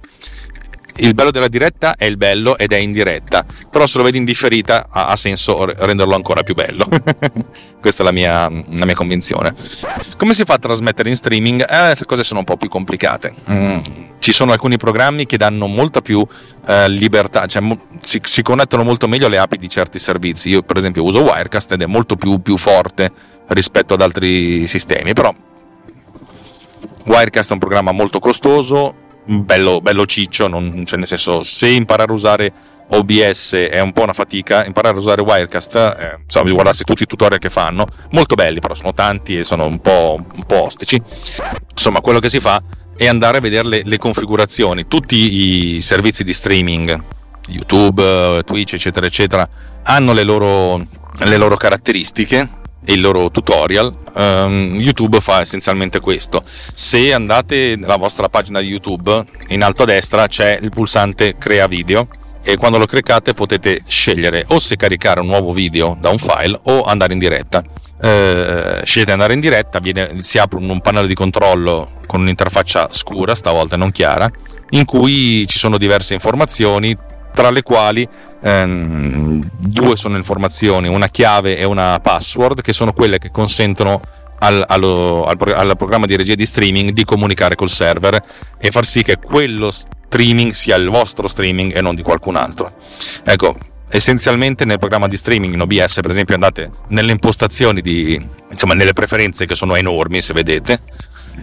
il 0.96 1.14
bello 1.14 1.30
della 1.30 1.48
diretta 1.48 1.94
è 1.96 2.04
il 2.04 2.16
bello 2.16 2.58
ed 2.58 2.72
è 2.72 2.76
in 2.76 2.92
diretta, 2.92 3.44
però 3.70 3.86
se 3.86 3.98
lo 3.98 4.04
vedi 4.04 4.18
in 4.18 4.24
differita 4.24 4.86
ha, 4.90 5.08
ha 5.08 5.16
senso 5.16 5.64
renderlo 5.64 6.14
ancora 6.14 6.42
più 6.42 6.54
bello. 6.54 6.86
Questa 7.80 8.02
è 8.02 8.04
la 8.04 8.12
mia, 8.12 8.48
la 8.48 8.84
mia, 8.84 8.94
convinzione. 8.94 9.54
Come 10.16 10.34
si 10.34 10.44
fa 10.44 10.54
a 10.54 10.58
trasmettere 10.58 11.08
in 11.08 11.16
streaming? 11.16 11.64
Eh, 11.68 11.94
le 11.98 12.04
cose 12.04 12.24
sono 12.24 12.40
un 12.40 12.44
po' 12.44 12.56
più 12.56 12.68
complicate. 12.68 13.32
Mm. 13.50 13.78
Ci 14.18 14.32
sono 14.32 14.52
alcuni 14.52 14.76
programmi 14.76 15.24
che 15.24 15.38
danno 15.38 15.66
molta 15.66 16.02
più 16.02 16.26
eh, 16.66 16.88
libertà, 16.90 17.46
cioè 17.46 17.62
mo- 17.62 17.86
si, 18.02 18.20
si, 18.22 18.42
connettono 18.42 18.82
molto 18.82 19.08
meglio 19.08 19.26
alle 19.26 19.38
API 19.38 19.56
di 19.56 19.70
certi 19.70 19.98
servizi. 19.98 20.50
Io 20.50 20.62
per 20.62 20.76
esempio 20.76 21.02
uso 21.02 21.22
Wirecast 21.22 21.72
ed 21.72 21.80
è 21.80 21.86
molto 21.86 22.16
più, 22.16 22.42
più 22.42 22.58
forte 22.58 23.10
rispetto 23.48 23.94
ad 23.94 24.02
altri 24.02 24.66
sistemi, 24.66 25.14
però 25.14 25.32
Wirecast 27.06 27.50
è 27.50 27.52
un 27.54 27.58
programma 27.58 27.92
molto 27.92 28.18
costoso, 28.18 28.94
bello, 29.38 29.80
bello 29.80 30.06
ciccio, 30.06 30.48
non, 30.48 30.84
cioè 30.84 30.98
nel 30.98 31.06
senso 31.06 31.42
se 31.42 31.68
imparare 31.68 32.10
a 32.10 32.14
usare 32.14 32.52
OBS 32.88 33.54
è 33.54 33.78
un 33.80 33.92
po' 33.92 34.02
una 34.02 34.12
fatica, 34.12 34.64
imparare 34.64 34.96
a 34.96 34.98
usare 34.98 35.22
Wirecast, 35.22 35.74
eh, 35.74 36.18
insomma, 36.24 36.50
guardarsi 36.50 36.82
tutti 36.82 37.04
i 37.04 37.06
tutorial 37.06 37.38
che 37.38 37.48
fanno, 37.48 37.86
molto 38.10 38.34
belli 38.34 38.58
però 38.58 38.74
sono 38.74 38.92
tanti 38.92 39.38
e 39.38 39.44
sono 39.44 39.66
un 39.66 39.80
po', 39.80 40.18
un 40.34 40.44
po 40.44 40.64
ostici. 40.64 41.00
Insomma, 41.70 42.00
quello 42.00 42.18
che 42.18 42.28
si 42.28 42.40
fa 42.40 42.60
è 42.96 43.06
andare 43.06 43.38
a 43.38 43.40
vedere 43.40 43.68
le, 43.68 43.82
le 43.84 43.98
configurazioni, 43.98 44.88
tutti 44.88 45.76
i 45.76 45.80
servizi 45.80 46.24
di 46.24 46.32
streaming, 46.32 47.02
YouTube, 47.48 48.42
Twitch, 48.44 48.74
eccetera, 48.74 49.06
eccetera, 49.06 49.48
hanno 49.84 50.12
le 50.12 50.24
loro, 50.24 50.84
le 51.18 51.36
loro 51.36 51.56
caratteristiche 51.56 52.58
e 52.84 52.92
il 52.92 53.00
loro 53.00 53.30
tutorial, 53.30 53.94
um, 54.14 54.76
YouTube 54.78 55.20
fa 55.20 55.40
essenzialmente 55.40 56.00
questo. 56.00 56.42
Se 56.44 57.12
andate 57.12 57.74
nella 57.76 57.96
vostra 57.96 58.28
pagina 58.28 58.60
di 58.60 58.68
YouTube, 58.68 59.24
in 59.48 59.62
alto 59.62 59.82
a 59.82 59.86
destra 59.86 60.26
c'è 60.26 60.58
il 60.60 60.70
pulsante 60.70 61.36
crea 61.38 61.66
video 61.66 62.08
e 62.42 62.56
quando 62.56 62.78
lo 62.78 62.86
cliccate 62.86 63.34
potete 63.34 63.82
scegliere 63.86 64.44
o 64.48 64.58
se 64.58 64.76
caricare 64.76 65.20
un 65.20 65.26
nuovo 65.26 65.52
video 65.52 65.96
da 66.00 66.08
un 66.08 66.18
file 66.18 66.58
o 66.64 66.84
andare 66.84 67.12
in 67.12 67.18
diretta. 67.18 67.62
Eh, 68.02 68.80
scegliete 68.82 69.12
andare 69.12 69.34
in 69.34 69.40
diretta, 69.40 69.78
viene, 69.78 70.22
si 70.22 70.38
apre 70.38 70.58
un, 70.58 70.70
un 70.70 70.80
pannello 70.80 71.06
di 71.06 71.14
controllo 71.14 71.90
con 72.06 72.22
un'interfaccia 72.22 72.88
scura, 72.90 73.34
stavolta 73.34 73.76
non 73.76 73.90
chiara, 73.90 74.30
in 74.70 74.86
cui 74.86 75.46
ci 75.46 75.58
sono 75.58 75.76
diverse 75.76 76.14
informazioni, 76.14 76.96
tra 77.32 77.50
le 77.50 77.62
quali 77.62 78.06
ehm, 78.42 79.42
due 79.58 79.96
sono 79.96 80.16
informazioni, 80.16 80.88
una 80.88 81.08
chiave 81.08 81.56
e 81.56 81.64
una 81.64 81.98
password, 82.00 82.60
che 82.60 82.72
sono 82.72 82.92
quelle 82.92 83.18
che 83.18 83.30
consentono 83.30 84.00
al, 84.40 84.64
allo, 84.66 85.24
al, 85.24 85.36
al, 85.54 85.76
programma 85.76 86.06
di 86.06 86.16
regia 86.16 86.34
di 86.34 86.46
streaming 86.46 86.90
di 86.90 87.04
comunicare 87.04 87.54
col 87.54 87.68
server 87.68 88.20
e 88.58 88.70
far 88.70 88.84
sì 88.84 89.02
che 89.02 89.18
quello 89.18 89.70
streaming 89.70 90.52
sia 90.52 90.76
il 90.76 90.88
vostro 90.88 91.28
streaming 91.28 91.76
e 91.76 91.80
non 91.80 91.94
di 91.94 92.02
qualcun 92.02 92.36
altro. 92.36 92.72
Ecco, 93.24 93.54
essenzialmente 93.88 94.64
nel 94.64 94.78
programma 94.78 95.08
di 95.08 95.16
streaming 95.16 95.54
in 95.54 95.60
OBS, 95.60 96.00
per 96.00 96.10
esempio, 96.10 96.34
andate 96.34 96.70
nelle 96.88 97.12
impostazioni 97.12 97.80
di, 97.80 98.20
insomma, 98.50 98.74
nelle 98.74 98.92
preferenze 98.92 99.46
che 99.46 99.54
sono 99.54 99.76
enormi, 99.76 100.22
se 100.22 100.32
vedete, 100.32 100.80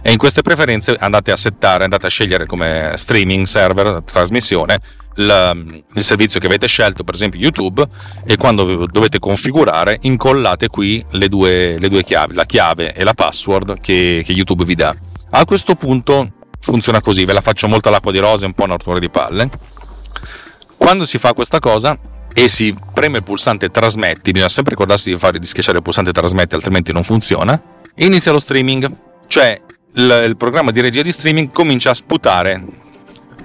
e 0.02 0.12
in 0.12 0.18
queste 0.18 0.42
preferenze 0.42 0.96
andate 0.98 1.30
a 1.30 1.36
settare, 1.36 1.84
andate 1.84 2.06
a 2.06 2.10
scegliere 2.10 2.46
come 2.46 2.92
streaming 2.96 3.46
server 3.46 4.02
trasmissione 4.04 4.78
il, 5.18 5.82
il, 5.94 6.02
servizio 6.02 6.40
che 6.40 6.46
avete 6.46 6.66
scelto, 6.66 7.04
per 7.04 7.14
esempio 7.14 7.38
YouTube, 7.38 7.86
e 8.24 8.36
quando 8.36 8.86
dovete 8.86 9.18
configurare 9.18 9.98
incollate 10.02 10.68
qui 10.68 11.04
le 11.10 11.28
due, 11.28 11.78
le 11.78 11.88
due 11.88 12.02
chiavi, 12.02 12.34
la 12.34 12.44
chiave 12.44 12.94
e 12.94 13.04
la 13.04 13.14
password 13.14 13.80
che, 13.80 14.22
che, 14.24 14.32
YouTube 14.32 14.64
vi 14.64 14.74
dà. 14.74 14.94
A 15.30 15.44
questo 15.44 15.74
punto 15.74 16.30
funziona 16.60 17.00
così, 17.00 17.24
ve 17.24 17.32
la 17.32 17.40
faccio 17.40 17.68
molto 17.68 17.88
all'acqua 17.88 18.12
di 18.12 18.18
rose, 18.18 18.46
un 18.46 18.52
po' 18.52 18.64
una 18.64 18.74
rottura 18.74 18.98
di 18.98 19.10
palle. 19.10 19.50
Quando 20.76 21.04
si 21.04 21.18
fa 21.18 21.34
questa 21.34 21.58
cosa 21.58 21.98
e 22.32 22.48
si 22.48 22.74
preme 22.92 23.18
il 23.18 23.24
pulsante 23.24 23.70
trasmetti, 23.70 24.30
bisogna 24.30 24.50
sempre 24.50 24.72
ricordarsi 24.72 25.10
di, 25.10 25.18
fare, 25.18 25.38
di 25.38 25.46
schiacciare 25.46 25.78
il 25.78 25.82
pulsante 25.82 26.12
trasmetti, 26.12 26.54
altrimenti 26.54 26.92
non 26.92 27.02
funziona, 27.02 27.60
inizia 27.96 28.30
lo 28.30 28.38
streaming, 28.38 28.90
cioè 29.26 29.60
il, 29.94 30.24
il 30.28 30.36
programma 30.36 30.70
di 30.70 30.80
regia 30.80 31.02
di 31.02 31.10
streaming 31.10 31.50
comincia 31.50 31.90
a 31.90 31.94
sputare 31.94 32.64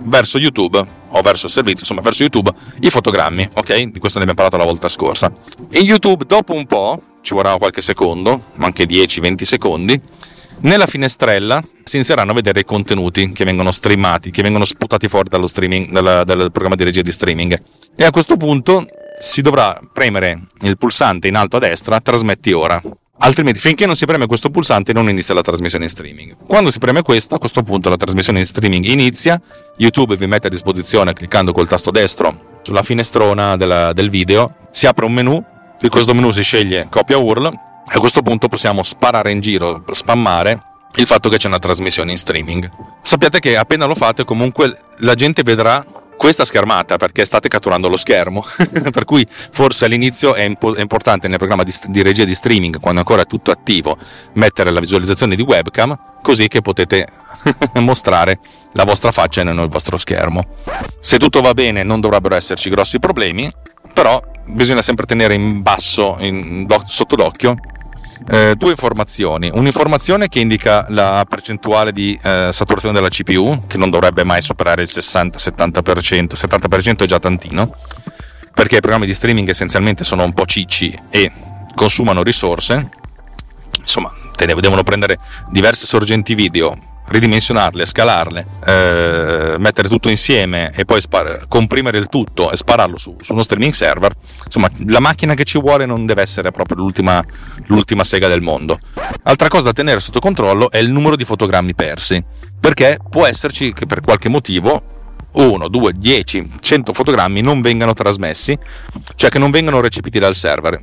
verso 0.03 0.38
YouTube 0.38 1.01
o 1.13 1.21
verso 1.21 1.47
il 1.47 1.52
servizio, 1.52 1.82
insomma 1.82 2.02
verso 2.02 2.23
YouTube, 2.23 2.52
i 2.82 2.89
fotogrammi, 2.89 3.49
ok? 3.54 3.84
Di 3.86 3.99
questo 3.99 4.19
ne 4.19 4.26
abbiamo 4.26 4.34
parlato 4.34 4.58
la 4.58 4.63
volta 4.63 4.89
scorsa. 4.89 5.32
E 5.69 5.80
YouTube 5.80 6.26
dopo 6.26 6.54
un 6.54 6.65
po', 6.65 7.02
ci 7.21 7.34
vorrà 7.34 7.58
qualche 7.58 7.82
secondo, 7.82 8.43
ma 8.56 8.65
anche 8.65 8.86
10-20 8.86 9.43
secondi, 9.43 10.02
nella 10.60 10.86
finestrella 10.86 11.62
si 11.84 11.97
inizieranno 11.97 12.32
a 12.32 12.36
vedere 12.36 12.62
i 12.62 12.65
contenuti 12.65 13.32
che 13.32 13.43
vengono 13.43 13.71
streamati, 13.71 14.32
che 14.32 14.41
vengono 14.41 14.65
sputati 14.65 15.08
fuori 15.08 15.30
dallo 15.30 15.47
streaming, 15.47 15.91
dal, 15.91 16.23
dal 16.26 16.52
programma 16.52 16.76
di 16.76 16.84
regia 16.84 17.02
di 17.02 17.12
streaming. 17.12 17.62
E 17.95 18.06
a 18.06 18.12
questo 18.12 18.38
punto 18.38 18.86
si 19.19 19.41
dovrà 19.41 19.80
premere 19.91 20.47
il 20.62 20.78
pulsante 20.78 21.28
in 21.28 21.36
alto 21.36 21.58
a 21.58 21.60
destra, 21.60 21.99
trasmetti 21.99 22.52
ora. 22.52 22.82
Altrimenti, 23.23 23.59
finché 23.59 23.86
non 23.86 23.95
si 23.95 24.05
preme 24.05 24.27
questo 24.27 24.49
pulsante, 24.49 24.91
non 24.91 25.07
inizia 25.07 25.33
la 25.33 25.41
trasmissione 25.41 25.86
in 25.86 25.89
streaming. 25.89 26.36
Quando 26.45 26.69
si 26.71 26.79
preme 26.79 27.01
questo, 27.03 27.36
a 27.36 27.39
questo 27.39 27.63
punto 27.63 27.88
la 27.88 27.95
trasmissione 27.95 28.39
in 28.39 28.45
streaming 28.45 28.83
inizia. 28.83 29.41
YouTube 29.77 30.17
vi 30.17 30.27
mette 30.27 30.47
a 30.47 30.49
disposizione, 30.49 31.13
cliccando 31.13 31.53
col 31.53 31.67
tasto 31.67 31.89
destro 31.89 32.59
sulla 32.63 32.83
finestrona 32.83 33.55
della, 33.55 33.93
del 33.93 34.09
video, 34.09 34.55
si 34.71 34.88
apre 34.88 35.05
un 35.05 35.13
menu. 35.13 35.41
Di 35.79 35.88
questo 35.88 36.13
menu 36.13 36.31
si 36.31 36.43
sceglie 36.43 36.88
copia 36.89 37.17
URL. 37.17 37.45
E 37.45 37.95
a 37.95 37.99
questo 37.99 38.21
punto 38.21 38.49
possiamo 38.49 38.83
sparare 38.83 39.31
in 39.31 39.39
giro, 39.39 39.86
spammare 39.91 40.62
il 40.95 41.05
fatto 41.05 41.29
che 41.29 41.38
c'è 41.38 41.47
una 41.47 41.59
trasmissione 41.59 42.12
in 42.12 42.17
streaming. 42.17 42.69
Sappiate 42.99 43.39
che 43.39 43.55
appena 43.55 43.86
lo 43.86 43.95
fate, 43.95 44.25
comunque 44.25 44.77
la 44.97 45.15
gente 45.15 45.43
vedrà 45.43 45.86
questa 46.23 46.45
schermata 46.45 46.95
perché 46.95 47.25
state 47.25 47.49
catturando 47.49 47.89
lo 47.89 47.97
schermo, 47.97 48.45
per 48.93 49.03
cui 49.03 49.27
forse 49.29 49.83
all'inizio 49.83 50.36
è, 50.36 50.43
impo- 50.43 50.73
è 50.73 50.79
importante 50.79 51.27
nel 51.27 51.38
programma 51.38 51.63
di, 51.63 51.73
di, 51.89 52.01
regia 52.01 52.23
di 52.23 52.33
streaming, 52.33 52.79
quando 52.79 53.01
ancora 53.01 53.23
è 53.23 53.25
tutto 53.25 53.51
attivo, 53.51 53.97
mettere 54.36 54.71
la 54.71 54.79
visualizzazione 54.79 55.36
di 55.36 55.41
webcam 55.41 56.21
così 56.21 56.47
che 56.47 56.62
potete 56.62 57.05
mostrare 57.75 58.39
la 58.71 58.86
vostra 58.86 59.12
faccia 59.12 59.41
e 59.41 59.43
non 59.43 59.65
il 59.65 59.69
vostro 59.69 59.97
schermo. 59.97 60.45
Se 61.01 61.17
tutto 61.17 61.41
va 61.41 61.53
bene 61.53 61.83
non 61.83 61.99
dovrebbero 61.99 62.36
esserci 62.36 62.69
grossi 62.69 62.99
problemi, 62.99 63.53
però 63.93 64.21
bisogna 64.47 64.81
sempre 64.81 65.05
tenere 65.05 65.33
in 65.33 65.62
basso, 65.62 66.15
in, 66.19 66.65
do, 66.65 66.81
sotto 66.86 67.17
d'occhio, 67.17 67.57
eh, 68.30 68.56
due 68.56 68.71
informazioni. 68.71 69.49
Un'informazione 69.54 70.28
che 70.28 70.39
indica 70.39 70.86
la 70.89 71.26
percentuale 71.28 71.91
di 71.91 72.17
eh, 72.21 72.49
saturazione 72.52 72.95
della 72.95 73.10
CPU, 73.10 73.63
che 73.67 73.78
non 73.78 73.89
dovrebbe 73.89 74.23
mai 74.23 74.41
superare 74.41 74.84
il 74.84 74.89
60-70%, 74.91 76.34
70% 76.34 77.04
è 77.04 77.06
già 77.06 77.19
tantino, 77.19 77.76
perché 78.54 78.78
i 78.78 78.80
programmi 78.80 79.06
di 79.06 79.13
streaming 79.13 79.49
essenzialmente 79.49 80.04
sono 80.04 80.23
un 80.23 80.34
po' 80.34 80.45
cicci 80.45 80.95
e 81.10 81.32
consumano 81.76 82.23
risorse. 82.23 82.89
Insomma, 83.80 84.12
devono 84.62 84.84
prendere 84.84 85.17
diverse 85.49 85.86
sorgenti 85.86 86.36
video 86.36 86.91
ridimensionarle, 87.07 87.85
scalarle, 87.85 88.45
eh, 88.65 89.55
mettere 89.57 89.87
tutto 89.87 90.09
insieme 90.09 90.71
e 90.75 90.85
poi 90.85 91.01
spar- 91.01 91.47
comprimere 91.47 91.97
il 91.97 92.07
tutto 92.07 92.51
e 92.51 92.57
spararlo 92.57 92.97
su, 92.97 93.15
su, 93.21 93.33
uno 93.33 93.43
streaming 93.43 93.73
server, 93.73 94.13
insomma 94.45 94.69
la 94.87 94.99
macchina 94.99 95.33
che 95.33 95.43
ci 95.43 95.59
vuole 95.59 95.85
non 95.85 96.05
deve 96.05 96.21
essere 96.21 96.51
proprio 96.51 96.77
l'ultima, 96.77 97.23
l'ultima 97.65 98.03
sega 98.03 98.27
del 98.27 98.41
mondo. 98.41 98.79
Altra 99.23 99.47
cosa 99.47 99.65
da 99.65 99.73
tenere 99.73 99.99
sotto 99.99 100.19
controllo 100.19 100.71
è 100.71 100.77
il 100.77 100.89
numero 100.89 101.15
di 101.15 101.25
fotogrammi 101.25 101.75
persi, 101.75 102.23
perché 102.59 102.97
può 103.09 103.25
esserci 103.25 103.73
che 103.73 103.85
per 103.85 104.01
qualche 104.01 104.29
motivo 104.29 104.83
1, 105.33 105.67
2, 105.67 105.93
10, 105.95 106.51
100 106.59 106.93
fotogrammi 106.93 107.41
non 107.41 107.61
vengano 107.61 107.93
trasmessi, 107.93 108.57
cioè 109.15 109.29
che 109.29 109.39
non 109.39 109.51
vengano 109.51 109.79
recepiti 109.79 110.19
dal 110.19 110.35
server. 110.35 110.79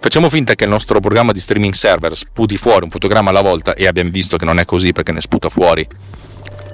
Facciamo 0.00 0.28
finta 0.28 0.54
che 0.54 0.64
il 0.64 0.70
nostro 0.70 1.00
programma 1.00 1.32
di 1.32 1.40
streaming 1.40 1.72
server 1.72 2.14
sputi 2.16 2.56
fuori 2.56 2.84
un 2.84 2.90
fotogramma 2.90 3.30
alla 3.30 3.40
volta 3.40 3.74
e 3.74 3.86
abbiamo 3.86 4.10
visto 4.10 4.36
che 4.36 4.44
non 4.44 4.58
è 4.58 4.64
così 4.64 4.92
perché 4.92 5.12
ne 5.12 5.20
sputa 5.20 5.48
fuori 5.48 5.86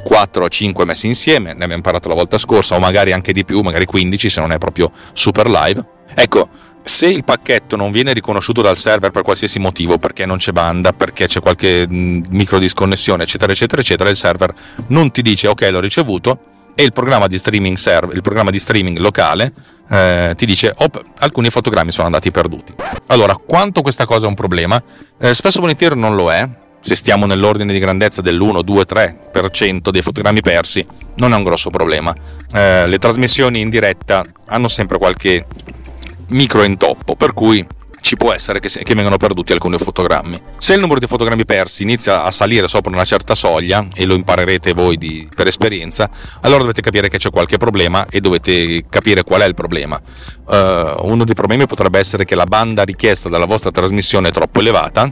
4 0.03 0.45
o 0.45 0.49
5 0.49 0.85
messi 0.85 1.07
insieme, 1.07 1.53
ne 1.55 1.65
abbiamo 1.65 1.83
parlato 1.83 2.09
la 2.09 2.15
volta 2.15 2.39
scorsa, 2.39 2.75
o 2.75 2.79
magari 2.79 3.13
anche 3.13 3.33
di 3.33 3.45
più, 3.45 3.61
magari 3.61 3.85
15 3.85 4.29
se 4.29 4.41
non 4.41 4.53
è 4.53 4.59
proprio 4.59 4.91
super 5.13 5.49
live. 5.49 5.85
Ecco, 6.15 6.49
se 6.83 7.07
il 7.07 7.23
pacchetto 7.25 7.77
non 7.77 7.91
viene 7.93 8.13
riconosciuto 8.13 8.63
dal 8.63 8.77
server 8.77 9.11
per 9.11 9.23
qualsiasi 9.23 9.59
motivo, 9.59 9.99
perché 9.99 10.27
non 10.27 10.39
c'è 10.39 10.53
banda, 10.53 10.93
perché 10.93 11.27
c'è 11.27 11.41
qualche 11.41 11.87
micro 11.89 12.59
disconnessione, 12.59 13.25
eccetera, 13.25 13.53
eccetera, 13.53 13.81
eccetera, 13.83 14.11
il 14.11 14.17
server 14.17 14.55
non 14.89 15.11
ti 15.11 15.23
dice 15.23 15.49
ok, 15.49 15.69
l'ho 15.71 15.81
ricevuto 15.81 16.45
e 16.81 16.83
il 16.83 16.93
programma 16.95 17.27
di 17.27 17.37
streaming 17.37 17.77
server, 17.77 18.17
il 18.17 18.23
programma 18.23 18.51
di 18.51 18.59
streaming 18.59 18.97
locale 18.97 19.53
eh, 19.91 20.33
ti 20.35 20.47
dice 20.47 20.73
oh, 20.75 20.89
alcuni 21.19 21.51
fotogrammi 21.51 21.93
sono 21.93 22.07
andati 22.07 22.31
perduti. 22.31 22.73
Allora, 23.09 23.35
quanto 23.37 23.83
questa 23.83 24.07
cosa 24.07 24.25
è 24.25 24.29
un 24.31 24.35
problema? 24.35 24.83
Eh, 25.19 25.35
spesso 25.35 25.61
volentieri 25.61 25.95
non 26.01 26.15
lo 26.15 26.33
è, 26.33 26.49
se 26.81 26.95
stiamo 26.95 27.27
nell'ordine 27.27 27.75
di 27.75 27.79
grandezza 27.79 28.23
dell'1, 28.23 28.63
2, 28.63 28.85
3% 28.85 29.91
dei 29.91 30.01
fotogrammi 30.01 30.41
persi, 30.41 30.87
non 31.17 31.35
è 31.35 31.37
un 31.37 31.43
grosso 31.43 31.69
problema. 31.69 32.15
Eh, 32.51 32.87
le 32.87 32.99
trasmissioni 32.99 33.61
in 33.61 33.69
diretta 33.69 34.25
hanno 34.47 34.69
sempre 34.69 34.97
qualche 34.97 35.47
micro 36.29 36.63
intoppo, 36.63 37.15
per 37.15 37.35
cui 37.35 37.63
ci 38.01 38.17
può 38.17 38.33
essere 38.33 38.61
che, 38.61 38.69
che 38.69 38.95
vengano 38.95 39.17
perduti 39.17 39.53
alcuni 39.53 39.79
fotogrammi. 39.79 40.41
Se 40.59 40.75
il 40.75 40.81
numero 40.81 40.99
di 40.99 41.07
fotogrammi 41.07 41.45
persi 41.45 41.83
inizia 41.83 42.25
a 42.25 42.31
salire 42.31 42.69
sopra 42.69 42.91
una 42.91 43.05
certa 43.05 43.35
soglia, 43.35 43.87
e 43.95 44.05
lo 44.05 44.15
imparerete 44.15 44.73
voi 44.73 44.97
di, 44.97 45.29
per 45.35 45.47
esperienza, 45.47 46.11
allora 46.41 46.61
dovete 46.61 46.81
capire 46.81 47.09
che 47.09 47.19
c'è 47.19 47.31
qualche 47.31 47.57
problema 47.57 48.07
e 48.11 48.21
dovete 48.21 48.85
capire 48.89 49.23
qual 49.23 49.43
è 49.43 49.47
il 49.47 49.55
problema. 49.55 50.01
Uh, 50.47 51.07
uno 51.07 51.25
dei 51.25 51.35
problemi 51.35 51.67
potrebbe 51.67 51.99
essere 51.99 52.25
che 52.25 52.35
la 52.35 52.45
banda 52.45 52.83
richiesta 52.83 53.29
dalla 53.29 53.47
vostra 53.47 53.71
trasmissione 53.71 54.29
è 54.29 54.33
troppo 54.33 54.61
elevata 54.61 55.09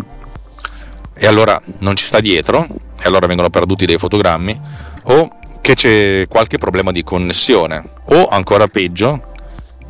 e 1.15 1.27
allora 1.27 1.61
non 1.79 1.97
ci 1.97 2.05
sta 2.05 2.21
dietro 2.21 2.67
e 3.01 3.05
allora 3.05 3.27
vengono 3.27 3.51
perduti 3.51 3.87
dei 3.87 3.99
fotogrammi 3.99 4.61
o 5.05 5.31
che 5.61 5.75
c'è 5.75 6.27
qualche 6.29 6.59
problema 6.59 6.93
di 6.93 7.03
connessione 7.03 7.85
o 8.07 8.29
ancora 8.29 8.67
peggio 8.69 9.28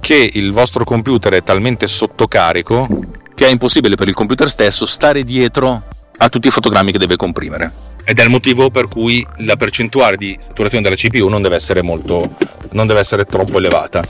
che 0.00 0.30
il 0.32 0.52
vostro 0.52 0.84
computer 0.84 1.32
è 1.34 1.42
talmente 1.42 1.86
sottocarico 1.86 2.88
che 3.34 3.46
è 3.46 3.50
impossibile 3.50 3.94
per 3.94 4.08
il 4.08 4.14
computer 4.14 4.48
stesso 4.48 4.84
stare 4.86 5.22
dietro 5.22 5.82
a 6.16 6.28
tutti 6.28 6.48
i 6.48 6.50
fotogrammi 6.50 6.90
che 6.90 6.98
deve 6.98 7.16
comprimere. 7.16 7.70
Ed 8.04 8.18
è 8.18 8.22
il 8.22 8.30
motivo 8.30 8.70
per 8.70 8.88
cui 8.88 9.24
la 9.38 9.56
percentuale 9.56 10.16
di 10.16 10.36
saturazione 10.40 10.82
della 10.82 10.96
CPU 10.96 11.28
non 11.28 11.42
deve 11.42 11.56
essere 11.56 11.82
molto 11.82 12.36
non 12.70 12.86
deve 12.86 13.00
essere 13.00 13.24
troppo 13.24 13.58
elevata. 13.58 14.02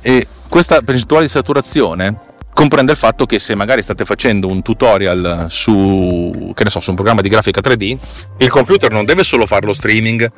E 0.00 0.26
questa 0.48 0.80
percentuale 0.80 1.24
di 1.24 1.30
saturazione 1.30 2.28
comprende 2.52 2.92
il 2.92 2.98
fatto 2.98 3.26
che 3.26 3.38
se 3.38 3.54
magari 3.54 3.82
state 3.82 4.04
facendo 4.04 4.46
un 4.46 4.62
tutorial 4.62 5.46
su, 5.48 6.52
so, 6.54 6.80
su 6.80 6.90
un 6.90 6.96
programma 6.96 7.20
di 7.20 7.28
grafica 7.28 7.60
3D, 7.60 7.96
il 8.38 8.50
computer 8.50 8.90
non 8.90 9.04
deve 9.04 9.24
solo 9.24 9.46
fare 9.46 9.66
lo 9.66 9.72
streaming 9.72 10.30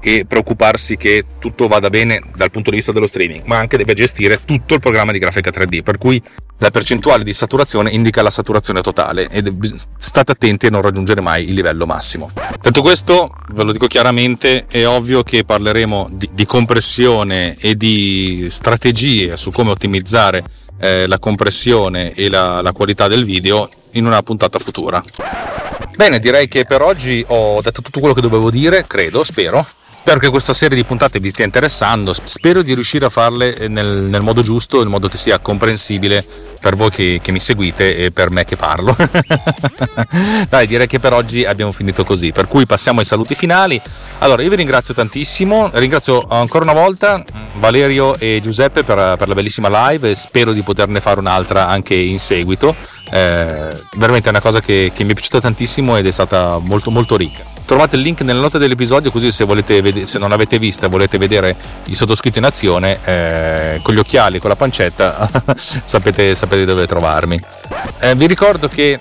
e 0.00 0.24
preoccuparsi 0.26 0.96
che 0.96 1.24
tutto 1.38 1.68
vada 1.68 1.90
bene 1.90 2.22
dal 2.34 2.50
punto 2.50 2.70
di 2.70 2.76
vista 2.76 2.92
dello 2.92 3.06
streaming, 3.06 3.44
ma 3.44 3.58
anche 3.58 3.76
deve 3.76 3.94
gestire 3.94 4.40
tutto 4.44 4.74
il 4.74 4.80
programma 4.80 5.12
di 5.12 5.18
grafica 5.18 5.50
3D, 5.50 5.82
per 5.82 5.98
cui 5.98 6.20
la 6.58 6.70
percentuale 6.70 7.24
di 7.24 7.32
saturazione 7.32 7.90
indica 7.90 8.20
la 8.20 8.30
saturazione 8.30 8.82
totale 8.82 9.28
e 9.30 9.42
state 9.98 10.32
attenti 10.32 10.66
a 10.66 10.70
non 10.70 10.82
raggiungere 10.82 11.20
mai 11.20 11.48
il 11.48 11.54
livello 11.54 11.86
massimo. 11.86 12.30
Detto 12.60 12.82
questo, 12.82 13.30
ve 13.52 13.62
lo 13.62 13.72
dico 13.72 13.86
chiaramente, 13.86 14.66
è 14.66 14.86
ovvio 14.86 15.22
che 15.22 15.44
parleremo 15.44 16.10
di, 16.12 16.28
di 16.32 16.44
compressione 16.44 17.56
e 17.58 17.76
di 17.76 18.46
strategie 18.50 19.36
su 19.36 19.50
come 19.50 19.70
ottimizzare 19.70 20.44
eh, 20.78 21.06
la 21.06 21.18
compressione 21.18 22.12
e 22.12 22.28
la, 22.28 22.60
la 22.60 22.72
qualità 22.72 23.08
del 23.08 23.24
video 23.24 23.68
in 23.92 24.04
una 24.06 24.22
puntata 24.22 24.58
futura. 24.58 25.02
Bene, 25.96 26.18
direi 26.18 26.48
che 26.48 26.64
per 26.64 26.82
oggi 26.82 27.24
ho 27.28 27.60
detto 27.60 27.82
tutto 27.82 28.00
quello 28.00 28.14
che 28.14 28.20
dovevo 28.20 28.50
dire, 28.50 28.86
credo, 28.86 29.24
spero. 29.24 29.66
Spero 30.00 30.18
che 30.18 30.30
questa 30.30 30.54
serie 30.54 30.76
di 30.76 30.84
puntate 30.84 31.20
vi 31.20 31.28
stia 31.28 31.44
interessando, 31.44 32.14
spero 32.14 32.62
di 32.62 32.72
riuscire 32.72 33.04
a 33.04 33.10
farle 33.10 33.68
nel, 33.68 34.04
nel 34.04 34.22
modo 34.22 34.40
giusto, 34.40 34.80
in 34.80 34.88
modo 34.88 35.08
che 35.08 35.18
sia 35.18 35.38
comprensibile 35.40 36.24
per 36.58 36.74
voi 36.74 36.88
che, 36.88 37.20
che 37.22 37.32
mi 37.32 37.38
seguite 37.38 37.96
e 37.96 38.10
per 38.10 38.30
me 38.30 38.46
che 38.46 38.56
parlo. 38.56 38.96
Dai, 40.48 40.66
direi 40.66 40.86
che 40.86 40.98
per 40.98 41.12
oggi 41.12 41.44
abbiamo 41.44 41.70
finito 41.70 42.02
così, 42.02 42.32
per 42.32 42.48
cui 42.48 42.64
passiamo 42.64 43.00
ai 43.00 43.04
saluti 43.04 43.34
finali. 43.34 43.80
Allora, 44.20 44.42
io 44.42 44.48
vi 44.48 44.56
ringrazio 44.56 44.94
tantissimo, 44.94 45.70
ringrazio 45.74 46.26
ancora 46.28 46.64
una 46.64 46.72
volta 46.72 47.22
Valerio 47.58 48.18
e 48.18 48.40
Giuseppe 48.42 48.82
per, 48.82 49.16
per 49.18 49.28
la 49.28 49.34
bellissima 49.34 49.90
live 49.90 50.14
spero 50.14 50.52
di 50.52 50.62
poterne 50.62 51.02
fare 51.02 51.20
un'altra 51.20 51.68
anche 51.68 51.94
in 51.94 52.18
seguito. 52.18 52.74
Eh, 53.12 53.76
veramente 53.96 54.28
è 54.28 54.30
una 54.30 54.40
cosa 54.40 54.60
che, 54.60 54.92
che 54.94 55.04
mi 55.04 55.10
è 55.10 55.14
piaciuta 55.14 55.40
tantissimo 55.40 55.98
ed 55.98 56.06
è 56.06 56.10
stata 56.10 56.58
molto 56.58 56.90
molto 56.90 57.16
ricca. 57.16 57.58
Trovate 57.70 57.94
il 57.94 58.02
link 58.02 58.22
nelle 58.22 58.40
note 58.40 58.58
dell'episodio 58.58 59.12
così 59.12 59.30
se, 59.30 59.44
volete, 59.44 60.04
se 60.04 60.18
non 60.18 60.28
l'avete 60.28 60.58
vista 60.58 60.86
e 60.86 60.88
volete 60.88 61.18
vedere 61.18 61.54
il 61.84 61.94
sottoscritto 61.94 62.38
in 62.38 62.44
azione 62.44 62.98
eh, 63.04 63.78
con 63.80 63.94
gli 63.94 63.98
occhiali, 63.98 64.40
con 64.40 64.50
la 64.50 64.56
pancetta, 64.56 65.30
sapete, 65.54 66.34
sapete, 66.34 66.64
dove 66.64 66.88
trovarmi. 66.88 67.40
Eh, 68.00 68.16
vi 68.16 68.26
ricordo 68.26 68.66
che, 68.66 68.98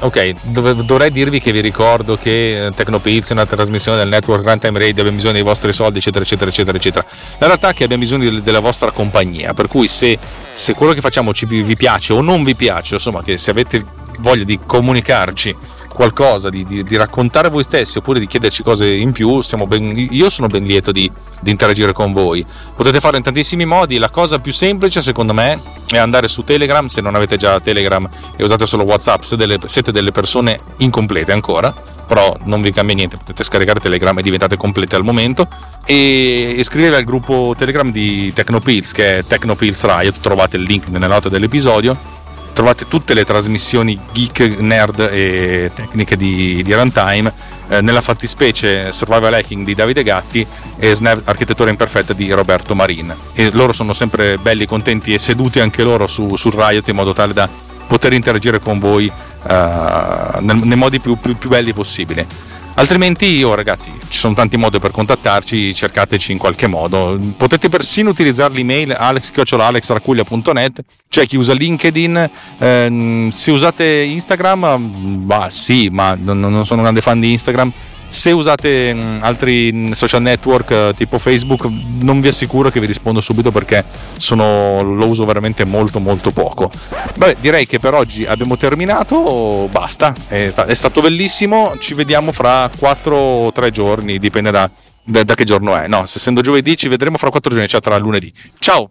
ok, 0.00 0.34
dov- 0.42 0.82
dovrei 0.82 1.12
dirvi 1.12 1.38
che 1.38 1.52
vi 1.52 1.60
ricordo 1.60 2.16
che 2.16 2.72
Tecnopilz 2.74 3.28
è 3.28 3.32
una 3.34 3.46
trasmissione 3.46 3.98
del 3.98 4.08
network 4.08 4.44
Runtime 4.44 4.80
Radio, 4.80 5.02
abbiamo 5.02 5.12
bisogno 5.12 5.34
dei 5.34 5.42
vostri 5.42 5.72
soldi, 5.72 5.98
eccetera, 5.98 6.24
eccetera, 6.24 6.50
eccetera, 6.50 6.76
eccetera. 6.76 7.06
La 7.38 7.46
realtà 7.46 7.68
è 7.68 7.72
che 7.72 7.84
abbiamo 7.84 8.02
bisogno 8.02 8.40
della 8.40 8.58
vostra 8.58 8.90
compagnia, 8.90 9.54
per 9.54 9.68
cui 9.68 9.86
se, 9.86 10.18
se 10.52 10.74
quello 10.74 10.92
che 10.92 11.00
facciamo 11.00 11.32
ci, 11.32 11.46
vi 11.46 11.76
piace 11.76 12.12
o 12.14 12.20
non 12.20 12.42
vi 12.42 12.56
piace, 12.56 12.94
insomma, 12.94 13.22
che 13.22 13.36
se 13.36 13.52
avete 13.52 13.80
voglia 14.18 14.42
di 14.42 14.58
comunicarci 14.66 15.75
qualcosa, 15.96 16.50
di, 16.50 16.62
di, 16.66 16.84
di, 16.84 16.94
raccontare 16.94 17.48
voi 17.48 17.62
stessi 17.62 17.96
oppure 17.96 18.20
di 18.20 18.26
chiederci 18.26 18.62
cose 18.62 18.86
in 18.86 19.12
più, 19.12 19.40
ben, 19.66 20.08
io 20.10 20.28
sono 20.28 20.46
ben 20.46 20.62
lieto 20.64 20.92
di, 20.92 21.10
di, 21.40 21.50
interagire 21.50 21.94
con 21.94 22.12
voi. 22.12 22.44
Potete 22.76 23.00
farlo 23.00 23.16
in 23.16 23.22
tantissimi 23.22 23.64
modi, 23.64 23.96
la 23.96 24.10
cosa 24.10 24.38
più 24.38 24.52
semplice 24.52 25.00
secondo 25.00 25.32
me 25.32 25.58
è 25.88 25.96
andare 25.96 26.28
su 26.28 26.44
Telegram, 26.44 26.86
se 26.88 27.00
non 27.00 27.14
avete 27.14 27.38
già 27.38 27.58
Telegram 27.60 28.06
e 28.36 28.44
usate 28.44 28.66
solo 28.66 28.82
WhatsApp, 28.82 29.22
se 29.22 29.36
delle, 29.36 29.58
siete 29.64 29.90
delle 29.90 30.12
persone 30.12 30.58
incomplete 30.76 31.32
ancora, 31.32 31.72
però 32.06 32.36
non 32.42 32.60
vi 32.60 32.72
cambia 32.72 32.94
niente, 32.94 33.16
potete 33.16 33.42
scaricare 33.42 33.80
Telegram 33.80 34.18
e 34.18 34.22
diventate 34.22 34.58
complete 34.58 34.96
al 34.96 35.02
momento. 35.02 35.48
E 35.86 36.56
iscrivervi 36.58 36.96
al 36.96 37.04
gruppo 37.04 37.54
Telegram 37.56 37.90
di 37.90 38.34
Tecnopills 38.34 38.92
che 38.92 39.18
è 39.18 39.24
Tecnopills 39.24 39.82
Riot, 39.86 40.20
trovate 40.20 40.58
il 40.58 40.64
link 40.64 40.88
nelle 40.88 41.06
note 41.06 41.30
dell'episodio 41.30 42.16
trovate 42.56 42.88
tutte 42.88 43.12
le 43.12 43.26
trasmissioni 43.26 44.00
geek, 44.14 44.40
nerd 44.60 45.10
e 45.12 45.70
tecniche 45.74 46.16
di, 46.16 46.62
di 46.62 46.72
runtime, 46.72 47.30
eh, 47.68 47.82
nella 47.82 48.00
fattispecie 48.00 48.92
Survival 48.92 49.34
Hacking 49.34 49.62
di 49.62 49.74
Davide 49.74 50.02
Gatti 50.02 50.46
e 50.78 50.94
Snap 50.94 51.20
Architettura 51.28 51.68
Imperfetta 51.68 52.14
di 52.14 52.32
Roberto 52.32 52.74
Marin. 52.74 53.14
E 53.34 53.50
loro 53.52 53.74
sono 53.74 53.92
sempre 53.92 54.38
belli, 54.38 54.64
contenti 54.64 55.12
e 55.12 55.18
seduti 55.18 55.60
anche 55.60 55.82
loro 55.82 56.06
su, 56.06 56.34
sul 56.36 56.54
Riot 56.54 56.88
in 56.88 56.94
modo 56.94 57.12
tale 57.12 57.34
da 57.34 57.46
poter 57.86 58.14
interagire 58.14 58.58
con 58.58 58.78
voi 58.78 59.12
nel, 59.46 60.56
nei 60.62 60.76
modi 60.76 60.98
più, 60.98 61.16
più, 61.16 61.36
più 61.36 61.50
belli 61.50 61.74
possibili. 61.74 62.26
Altrimenti, 62.78 63.24
io 63.24 63.54
ragazzi, 63.54 63.90
ci 64.08 64.18
sono 64.18 64.34
tanti 64.34 64.58
modi 64.58 64.78
per 64.78 64.90
contattarci, 64.90 65.74
cercateci 65.74 66.32
in 66.32 66.36
qualche 66.36 66.66
modo. 66.66 67.18
Potete 67.34 67.70
persino 67.70 68.10
utilizzare 68.10 68.52
l'email 68.52 68.92
alex.alexracuglia.net, 68.92 70.84
c'è 71.08 71.26
chi 71.26 71.36
usa 71.36 71.54
LinkedIn, 71.54 72.30
eh, 72.58 73.28
se 73.32 73.50
usate 73.50 73.84
Instagram, 73.84 75.24
bah 75.24 75.48
sì, 75.48 75.88
ma 75.90 76.18
non 76.20 76.66
sono 76.66 76.80
un 76.80 76.82
grande 76.82 77.00
fan 77.00 77.18
di 77.18 77.32
Instagram 77.32 77.72
se 78.08 78.30
usate 78.30 78.94
mm, 78.94 79.22
altri 79.22 79.70
mm, 79.72 79.90
social 79.92 80.22
network 80.22 80.70
eh, 80.70 80.92
tipo 80.96 81.18
Facebook, 81.18 81.68
non 82.00 82.20
vi 82.20 82.28
assicuro 82.28 82.70
che 82.70 82.80
vi 82.80 82.86
rispondo 82.86 83.20
subito 83.20 83.50
perché 83.50 83.84
sono, 84.16 84.82
lo 84.82 85.06
uso 85.06 85.24
veramente 85.24 85.64
molto 85.64 86.00
molto 86.00 86.30
poco. 86.30 86.70
Beh, 87.16 87.36
direi 87.40 87.66
che 87.66 87.78
per 87.78 87.94
oggi 87.94 88.24
abbiamo 88.24 88.56
terminato, 88.56 89.68
basta, 89.70 90.14
è, 90.28 90.48
sta- 90.50 90.66
è 90.66 90.74
stato 90.74 91.00
bellissimo, 91.00 91.76
ci 91.78 91.94
vediamo 91.94 92.32
fra 92.32 92.70
4 92.76 93.16
o 93.16 93.52
3 93.52 93.70
giorni, 93.70 94.18
dipende 94.18 94.50
da, 94.50 94.70
da, 95.02 95.22
da 95.22 95.34
che 95.34 95.44
giorno 95.44 95.76
è. 95.76 95.86
No, 95.88 96.02
essendo 96.02 96.40
giovedì 96.40 96.76
ci 96.76 96.88
vedremo 96.88 97.16
fra 97.16 97.30
4 97.30 97.50
giorni, 97.50 97.68
cioè 97.68 97.80
tra 97.80 97.96
lunedì. 97.98 98.32
Ciao! 98.58 98.90